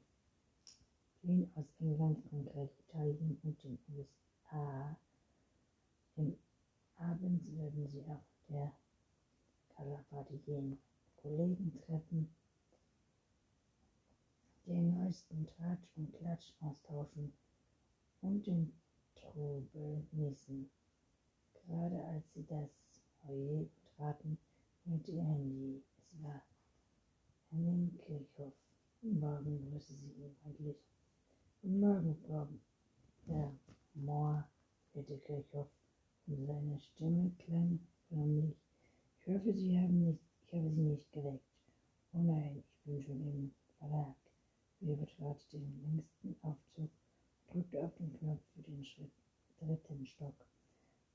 Wien 1.23 1.51
aus 1.55 1.65
England, 1.81 2.23
Frankreich, 2.29 2.71
Italien 2.87 3.39
und 3.43 3.63
den 3.63 3.79
USA. 3.89 4.97
Im 6.17 6.37
Abend 6.97 7.47
würden 7.57 7.89
sie 7.89 8.05
auf 8.05 8.23
der 8.49 8.73
Colorparty 9.75 10.37
gehen, 10.39 10.79
Kollegen 11.17 11.73
treffen, 11.87 12.29
den 14.67 14.99
neuesten 14.99 15.47
Tratsch 15.47 15.89
und 15.97 16.13
Klatsch 16.13 16.53
austauschen 16.61 17.33
und 18.21 18.47
den 18.47 18.73
Trubel 19.21 20.07
genießen. 20.11 20.71
Gerade 21.55 22.05
als 22.05 22.33
sie 22.33 22.47
das 22.47 22.71
Foyer 23.21 23.65
betraten, 23.65 24.39
hörte 24.85 25.13
ihr 25.13 25.25
Handy. 25.25 25.83
Es 25.99 26.23
war 26.23 26.43
Henning 27.51 27.99
Kirchhoff. 27.99 28.55
Morgen, 29.03 29.71
grüßte 29.71 29.95
sie 29.95 30.13
ihn 30.13 30.35
freundlich. 30.43 30.77
Guten 31.63 31.81
Morgen, 31.81 32.17
Frau 32.27 32.49
der 33.27 33.53
Moor, 33.95 34.49
hörte 34.93 35.19
Kirchhoff. 35.19 35.69
Und 36.27 36.47
seine 36.47 36.79
Stimme 36.79 37.31
klang 37.39 37.79
förmlich. 38.09 38.57
Ich 39.21 39.29
hoffe, 39.29 39.53
Sie 39.53 39.79
haben 39.79 40.05
nicht, 40.05 40.21
ich 40.47 40.55
habe 40.55 40.71
Sie 40.71 40.83
nicht 40.83 41.13
geweckt. 41.13 41.45
Oh 42.13 42.23
nein, 42.23 42.57
ich 42.59 42.85
bin 42.85 43.03
schon 43.03 43.21
im 43.21 43.55
Verlag. 43.79 44.17
Wir 44.81 44.97
betrat 44.97 45.53
den 45.53 45.83
längsten 45.83 46.37
Aufzug, 46.43 46.91
drückte 47.49 47.85
auf 47.85 47.95
den 47.97 48.13
Knopf 48.19 48.43
für 48.55 48.63
den 48.63 48.85
Schritt, 48.85 49.13
dritten 49.59 50.07
Stock. 50.07 50.35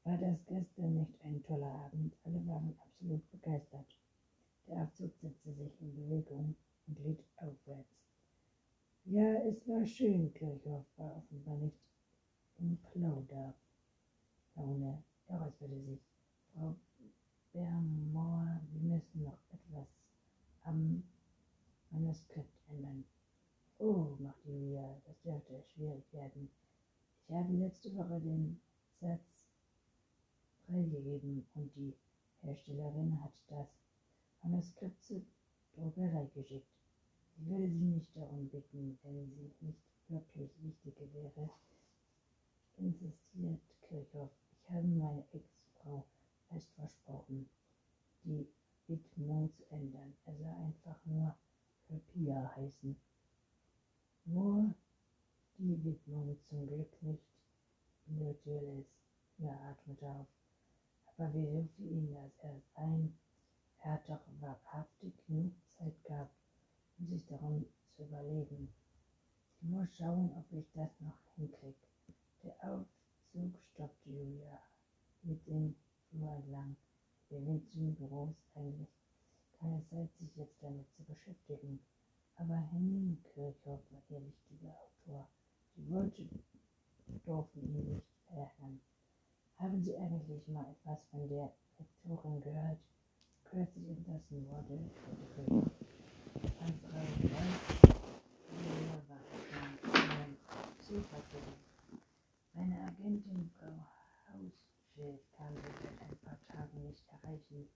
War 0.03 0.17
das 0.17 0.45
gestern 0.45 0.95
nicht 0.95 1.21
ein 1.23 1.41
toller 1.43 1.71
Abend? 1.85 2.15
Alle 2.23 2.45
waren 2.47 2.77
absolut 2.79 3.29
begeistert. 3.31 3.85
Der 4.67 4.83
Aufzug 4.83 5.13
setzte 5.21 5.53
sich 5.53 5.81
in 5.81 5.95
Bewegung 5.95 6.55
und 6.87 6.95
glitt 6.95 7.23
aufwärts. 7.37 7.93
Ja, 9.05 9.33
es 9.45 9.67
war 9.67 9.85
schön, 9.85 10.33
Kirchhoff 10.33 10.85
war 10.97 11.17
offenbar 11.17 11.57
nicht 11.57 11.77
im 12.57 12.77
Plauder. 12.77 13.53
Laune, 14.55 15.03
er 15.27 15.41
räusperte 15.41 15.81
sich. 15.81 15.99
Frau 16.53 16.75
Bermore, 17.51 18.61
wir 18.71 18.81
müssen 18.81 19.23
noch 19.23 19.37
etwas 19.51 19.87
am 20.61 21.03
Manuskript 21.91 22.57
ändern. 22.69 23.03
Oh, 23.85 24.15
machte 24.17 24.49
Julia, 24.49 24.95
das 25.05 25.19
dürfte 25.23 25.61
schwierig 25.73 26.05
werden. 26.13 26.49
Ich 27.27 27.35
habe 27.35 27.51
letzte 27.51 27.93
Woche 27.93 28.17
den 28.21 28.61
Satz 29.01 29.43
freigegeben 30.65 31.45
und 31.53 31.75
die 31.75 31.93
Herstellerin 32.43 33.21
hat 33.21 33.33
das 33.49 33.67
Manuskript 34.41 35.03
zur 35.03 35.21
Druckerei 35.75 36.29
geschickt. 36.33 36.65
Ich 37.37 37.45
würde 37.45 37.67
Sie 37.67 37.83
nicht 37.83 38.15
darum 38.15 38.47
bitten, 38.47 38.97
wenn 39.03 39.29
sie 39.29 39.51
nicht 39.59 39.83
wirklich 40.07 40.49
wichtig 40.63 40.95
wäre, 41.11 41.49
insistiert 42.77 43.59
Kirchhoff. 43.81 44.31
Ich 44.53 44.69
habe 44.69 44.87
meine 44.87 45.25
Ex-Frau 45.33 46.05
fest 46.47 46.69
versprochen, 46.77 47.49
die 48.23 48.47
Widmung 48.87 49.51
zu 49.51 49.69
ändern. 49.71 50.13
Er 50.25 50.35
soll 50.37 50.55
einfach 50.67 50.99
nur 51.03 51.35
Pia 52.13 52.49
heißen. 52.55 52.95
Nur 54.25 54.73
die 55.57 55.83
Widmung 55.83 56.37
zum 56.49 56.67
Glück 56.67 57.03
nicht 57.03 57.23
individuell 58.07 58.79
ist. 58.79 58.89
Er 59.39 59.59
atmete 59.61 60.05
auf. 60.05 60.27
Aber 61.05 61.33
wie 61.33 61.45
hilft 61.45 61.79
ihm 61.79 62.13
das 62.13 62.31
erst 62.41 62.65
ein? 62.75 63.17
Er 63.79 63.93
hat 63.93 64.09
doch 64.09 64.21
wahrhaftig 64.39 65.13
genug 65.27 65.51
Zeit 65.77 66.03
gehabt, 66.05 66.35
um 66.97 67.07
sich 67.09 67.25
darum 67.25 67.65
zu 67.95 68.03
überlegen. 68.03 68.73
Ich 69.61 69.67
muss 69.69 69.89
schauen, 69.97 70.31
ob 70.37 70.45
ich 70.51 70.65
das 70.73 70.89
noch 71.01 71.17
hinkriege. 71.35 71.75
Der 72.43 72.55
Aufzug 72.61 73.59
stoppte 73.73 74.09
Julia 74.09 74.59
mit 75.23 75.45
dem 75.47 75.75
Flur 76.09 76.31
entlang. 76.31 76.75
Wir 77.29 77.45
winzigen 77.45 77.95
Büros 77.95 78.35
eigentlich 78.55 78.89
keine 79.59 79.83
Zeit, 79.89 80.09
sich 80.19 80.35
jetzt 80.35 80.61
damit 80.61 80.85
zu 80.95 81.03
beschäftigen. 81.03 81.79
Aber 82.35 82.55
Henning 82.71 83.17
Kirchhoff 83.33 83.81
war 83.91 84.01
ihr 84.09 84.21
wichtiger 84.25 84.75
Autor. 84.75 85.27
Die 85.75 85.89
Worte 85.89 86.27
durften 87.25 87.61
ihn 87.61 87.95
nicht 87.95 88.07
ärgern. 88.29 88.81
Haben 89.57 89.81
Sie 89.81 89.95
eigentlich 89.97 90.47
mal 90.47 90.65
etwas 90.71 91.03
von 91.05 91.27
der 91.29 91.53
Lektorin 91.77 92.41
gehört? 92.41 92.79
Kürzlich 93.45 93.87
entlassen 93.87 94.47
wurde, 94.49 94.79
wurde 95.35 95.71
an 96.59 96.73
Frau 96.81 97.03
Sofa 100.79 101.17
Meine 102.53 102.81
Agentin 102.87 103.49
Frau 103.57 103.71
Hausschild 104.27 105.21
kann 105.37 105.53
sie 105.55 105.73
seit 105.83 106.01
ein 106.01 106.17
paar 106.17 106.39
Tagen 106.47 106.87
nicht 106.87 107.03
erreichen. 107.07 107.69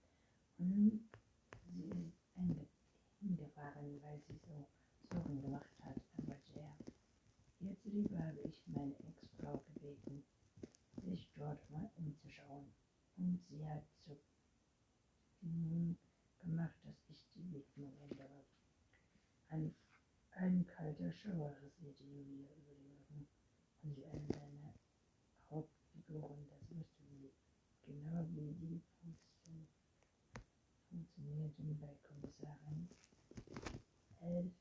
Und 0.58 1.08
sie 1.74 1.88
ist 1.88 2.77
hingefahren, 3.20 4.00
weil 4.02 4.20
sie 4.26 4.38
so 4.46 4.68
Sorgen 5.10 5.40
gemacht 5.40 5.70
hat, 5.80 5.96
antwortete 6.16 6.60
er. 6.60 6.76
Jetzt 7.60 7.84
lieber 7.84 8.18
habe 8.18 8.40
ich 8.40 8.62
meine 8.66 8.94
Ex-Frau 8.94 9.64
gebeten, 9.72 10.24
sich 11.02 11.28
dort 11.34 11.70
mal 11.70 11.90
umzuschauen. 11.96 12.72
Und 13.16 13.40
sie 13.48 13.66
hat 13.66 13.84
so 14.06 14.16
nun 15.40 15.98
gemacht, 16.38 16.76
dass 16.84 16.96
ich 17.08 17.24
die 17.34 17.52
Widmung 17.52 17.96
ändere. 18.10 18.44
Ein, 19.48 19.74
ein 20.32 20.66
kalter 20.66 21.12
Schauer 21.12 21.56
rasierte 21.62 22.04
Julia 22.04 22.48
über 22.56 22.74
den 22.74 22.92
Rücken 22.92 23.28
und 23.82 23.94
sie 23.94 24.06
eine 24.06 24.26
seiner 24.28 24.74
Hauptfiguren, 25.50 26.46
das 26.48 26.76
wusste 26.76 27.02
sie, 27.10 27.32
genau 27.82 28.26
wie 28.34 28.52
die 28.54 28.82
Funktion, 29.00 29.66
funktionierten 30.90 31.78
bei 31.80 31.97
L. 34.28 34.52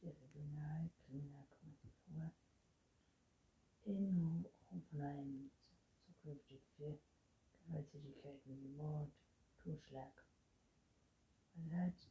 der 0.00 0.14
Regionalkriminalkommissar 0.22 2.32
in 3.84 4.46
Hoffenheim 4.70 5.50
zukünftig 6.06 6.62
für 6.76 6.98
Gewalttätigkeiten 7.66 8.58
wie 8.62 8.68
Mord, 8.68 9.12
Totschlag. 9.62 10.24
Was 11.56 11.70
hat 11.76 12.08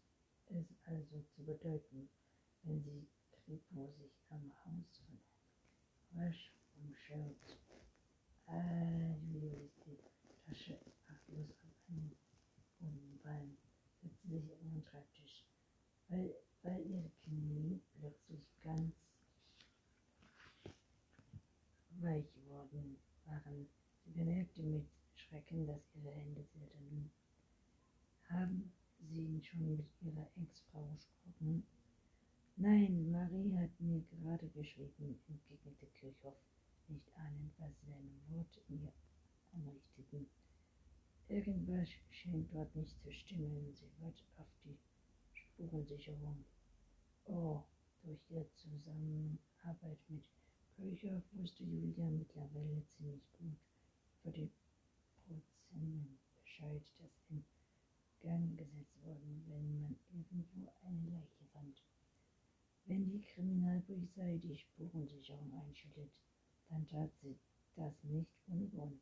es 0.50 0.68
also 0.86 1.24
zu 1.36 1.44
bedeuten, 1.44 2.08
wenn 2.62 2.84
sie 2.84 3.08
Kripo 3.32 3.88
sich 3.98 4.14
am 4.30 4.54
Haus 4.64 5.02
von 5.08 5.20
Rasch 6.14 6.54
umschaut? 6.76 7.58
Ah, 8.46 9.16
Julia 9.32 9.58
ließ 9.58 9.74
die 9.88 9.98
Tasche 10.46 10.80
achtlos 11.08 11.50
auf 11.50 11.90
einen 11.90 12.16
Boden 12.80 13.20
fallen, 13.24 13.58
setzte 14.04 14.28
sich 14.28 14.54
an 14.62 14.72
den 14.72 14.84
Schreibtisch, 14.84 15.44
weil, 16.66 16.82
ihre 16.88 17.12
Knie 17.24 17.80
plötzlich 18.00 18.44
ganz 18.64 18.94
weich 22.02 22.26
geworden 22.34 22.98
waren. 23.26 23.68
Sie 24.04 24.12
bemerkte 24.12 24.64
mit 24.64 24.86
Schrecken, 25.16 25.68
dass 25.68 25.82
ihre 25.94 26.12
Hände 26.12 26.44
zitterten. 26.48 27.12
Haben 28.30 28.72
Sie 29.00 29.22
ihn 29.22 29.44
schon 29.44 29.78
mit 29.78 29.86
Ihrer 30.02 30.28
Ex-Frau 30.42 30.88
gesprochen? 30.96 31.64
Nein, 32.58 33.12
Marie 33.12 33.56
hat 33.58 33.80
mir 33.80 34.02
gerade 34.02 34.48
geschrieben, 34.50 35.20
entgegnete 35.28 35.86
Kirchhoff, 36.00 36.38
nicht 36.88 37.16
ahnend, 37.18 37.54
was 37.60 37.72
seine 37.86 38.12
Worte 38.30 38.62
ihr 38.70 38.92
anrichteten. 39.54 40.28
Irgendwas 41.28 41.90
scheint 42.10 42.52
dort 42.54 42.76
nicht 42.76 43.00
zu 43.02 43.12
stimmen. 43.12 43.74
Sie 43.74 43.90
wird 44.00 44.24
auf 44.38 44.48
die 44.64 44.78
Spurensicherung. 45.34 46.46
Oh, 47.26 47.64
durch 48.04 48.20
ihre 48.30 48.48
Zusammenarbeit 48.54 50.00
mit 50.10 50.30
Kirchhoff 50.76 51.24
wusste 51.34 51.64
Julia 51.64 52.10
mittlerweile 52.10 52.86
ziemlich 52.88 53.24
gut 53.34 53.58
über 54.24 54.32
die 54.32 54.52
Prozenten 55.26 56.20
Bescheid, 56.44 56.84
das 57.00 57.12
in 57.30 57.44
Gang 58.22 58.58
gesetzt 58.58 58.96
wurden, 59.04 59.44
wenn 59.48 59.82
man 59.82 59.96
irgendwo 60.14 60.72
eine 60.84 61.10
Leiche 61.10 61.46
fand. 61.52 61.82
Wenn 62.86 63.10
die 63.10 63.22
Kriminalpolizei 63.22 64.38
die 64.38 64.56
Spurensicherung 64.56 65.52
einschaltet, 65.54 66.12
dann 66.70 66.88
tat 66.88 67.12
sie 67.22 67.38
das 67.76 67.94
nicht 68.04 68.30
ohne 68.48 68.68
Grund. 68.70 69.02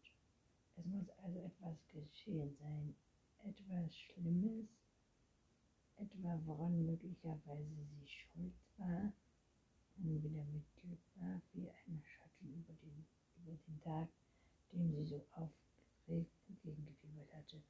Es 0.76 0.86
muss 0.86 1.10
also 1.22 1.40
etwas 1.40 1.78
geschehen 1.88 2.56
sein, 2.60 2.96
etwas 3.44 3.96
Schlimmes, 3.96 4.68
etwa 5.98 6.40
woran 6.46 6.86
möglicherweise 6.86 7.86
sie 7.86 8.08
schuld 8.08 8.54
war 8.78 9.14
und 9.98 10.24
wieder 10.24 10.44
mit 10.46 10.66
Glück 10.76 11.00
war 11.16 11.42
wie 11.54 11.70
ein 11.70 12.02
Schatten 12.04 12.54
über 12.54 12.74
den, 12.74 13.06
über 13.38 13.56
den 13.68 13.80
Tag, 13.82 14.10
dem 14.72 14.92
sie 14.92 15.06
so 15.06 15.26
aufgeregt 15.34 16.32
entgegengefiebert 16.48 17.34
hatte. 17.34 17.62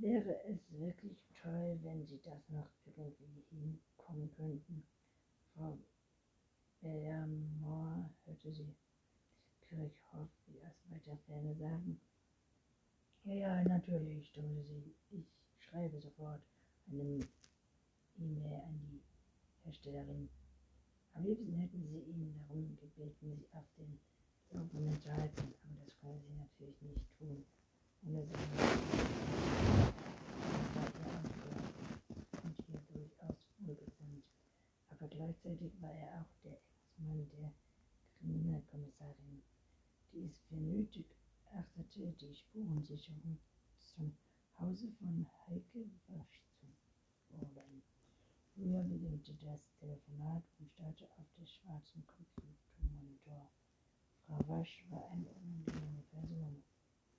Wäre 0.00 0.42
es 0.44 0.60
wirklich 0.72 1.18
toll, 1.40 1.78
wenn 1.82 2.04
Sie 2.04 2.20
das 2.22 2.48
noch 2.48 2.68
irgendwie 2.96 3.44
hinkommen 3.50 4.30
könnten? 4.32 4.84
Frau 5.54 5.78
Bellamore 6.80 8.10
hörte 8.24 8.52
sie 8.52 8.74
Kirchhoff 9.60 10.28
wie 10.46 10.60
aus 10.62 10.74
weiter 10.90 11.16
Ferne 11.26 11.54
sagen. 11.54 12.00
Ja, 13.24 13.34
ja, 13.34 13.64
natürlich, 13.64 14.28
stimmte 14.28 14.62
sie. 14.64 14.94
Ich 15.10 15.26
schreibe 15.58 16.00
sofort 16.00 16.42
eine 16.90 17.20
E-Mail 18.18 18.60
an 18.66 18.78
die 18.80 19.02
Herstellerin. 19.62 20.28
Am 21.14 21.24
liebsten 21.24 21.54
hätten 21.54 21.86
sie 21.86 22.00
ihn 22.00 22.34
gebeten, 23.20 23.40
sie 23.40 23.56
auf 23.56 23.66
den 23.76 24.00
Laufenden 24.50 25.00
zu 25.00 25.10
halten, 25.12 25.54
aber 25.64 25.84
das 25.84 25.96
können 26.00 26.20
sie 26.22 26.34
natürlich 26.34 26.80
nicht 26.82 27.18
tun, 27.18 27.44
und 28.02 28.12
ihr 28.12 28.26
durchaus 28.26 29.04
gleichzeitig 35.14 35.80
war 35.80 35.92
er 35.92 36.20
auch 36.20 36.42
der 36.42 36.52
Ex-Mann 36.52 37.28
der 37.30 37.52
Kriminalkommissarin, 38.18 39.42
die 40.12 40.24
es 40.24 40.38
für 40.48 40.56
nötig 40.56 41.06
achtete, 41.52 42.12
die 42.20 42.34
Spurensicherung 42.34 43.38
zum 43.78 44.16
Hause 44.58 44.90
von 44.98 45.26
Heike 45.46 45.86
Wasch 46.08 46.42
zu 46.58 46.66
fordern. 47.28 47.82
Julia 48.56 48.82
beginnte 48.82 49.34
das 49.34 49.60
Telefonat 49.78 50.42
und 50.58 50.70
starrte 50.70 51.08
auf 51.18 51.26
den 51.36 51.46
schwarzen 51.46 52.04
Computermonitor. 52.06 52.53
Frau 53.24 54.48
Wasch 54.48 54.84
war 54.90 55.10
eine 55.10 55.28
unangenehme 55.28 56.02
Person, 56.10 56.62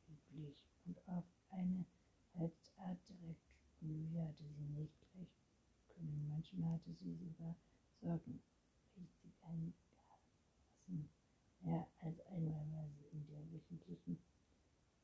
üblich 0.07 0.65
und 0.85 0.97
auf 1.07 1.23
eine 1.49 1.85
Halbart 2.33 2.99
direkt, 3.09 3.41
Julia 3.81 4.27
hatte 4.27 4.43
sie 4.43 4.65
nicht 4.79 4.93
gleich 5.11 5.29
können. 5.87 6.27
Manchmal 6.29 6.73
hatte 6.73 6.93
sie 6.93 7.15
sogar 7.15 7.55
Sorgen, 8.01 8.41
richtig 8.97 9.33
eingelassen. 9.43 11.09
Mehr 11.61 11.87
als 12.01 12.19
einmal 12.27 12.65
war 12.71 12.87
sie 12.87 13.07
in 13.11 13.25
der 13.27 13.51
wöchentlichen 13.51 14.19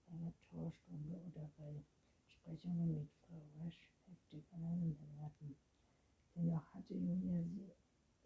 Laboratorstunde 0.07 1.15
oder 1.15 1.49
bei 1.57 1.83
Besprechungen 2.25 2.93
mit 2.99 3.09
Frau 3.27 3.41
Wasch 3.55 3.89
heftig 4.07 4.43
aneinander 4.53 4.95
geraten. 4.95 5.55
Dennoch 6.35 6.73
hatte 6.73 6.93
Julia 6.93 7.43
sie 7.43 7.71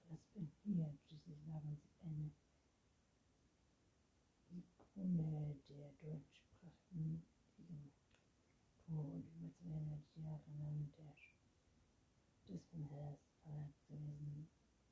respektiert. 0.09 0.99
Schließlich 1.07 1.37
waren 1.47 1.77
sie 1.81 2.05
eine 2.05 2.31
Ikone 4.95 5.59
der 5.67 5.91
deutschsprachigen 5.99 7.21
Literatur 7.57 9.03
und 9.03 9.27
über 9.27 9.51
200 9.59 9.99
Jahre 10.15 10.51
lang 10.57 10.89
der 10.95 11.13
Dispenhers 12.47 13.19
Verlag 13.43 13.73
gewesen. 13.89 14.47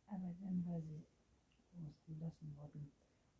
Aber 0.08 0.36
dann 0.42 0.66
war 0.68 0.82
sie 0.82 1.08
groß 1.72 1.96
entlassen 2.10 2.58
worden. 2.58 2.92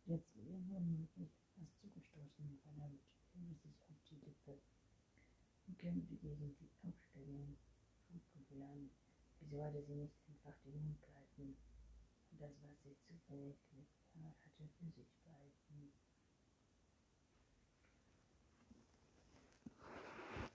Jetzt 0.06 0.34
ihr 0.36 0.56
womöglich 0.68 1.36
etwas 1.52 1.68
zugestoßen. 1.82 2.58
Verdammt, 2.62 3.02
fühlte 3.30 3.54
sich 3.60 3.76
auf 3.90 4.00
die 4.08 4.24
Lippe 4.24 4.58
und 5.66 5.78
kämpfte 5.78 6.16
gegen 6.16 6.56
die 6.56 6.70
Aufstellung. 6.88 7.58
Schulpopel 8.08 8.62
an. 8.62 8.90
Wieso 9.40 9.62
hatte 9.62 9.84
sie 9.84 9.96
nicht 9.96 10.16
einfach 10.28 10.56
den 10.64 10.80
Mund 10.80 11.02
gehalten 11.02 11.56
und 12.30 12.40
das, 12.40 12.52
was 12.62 12.72
sie 12.82 12.96
zufällig 13.06 13.58
hatte, 13.70 14.68
für 14.78 14.90
sich? 14.92 15.13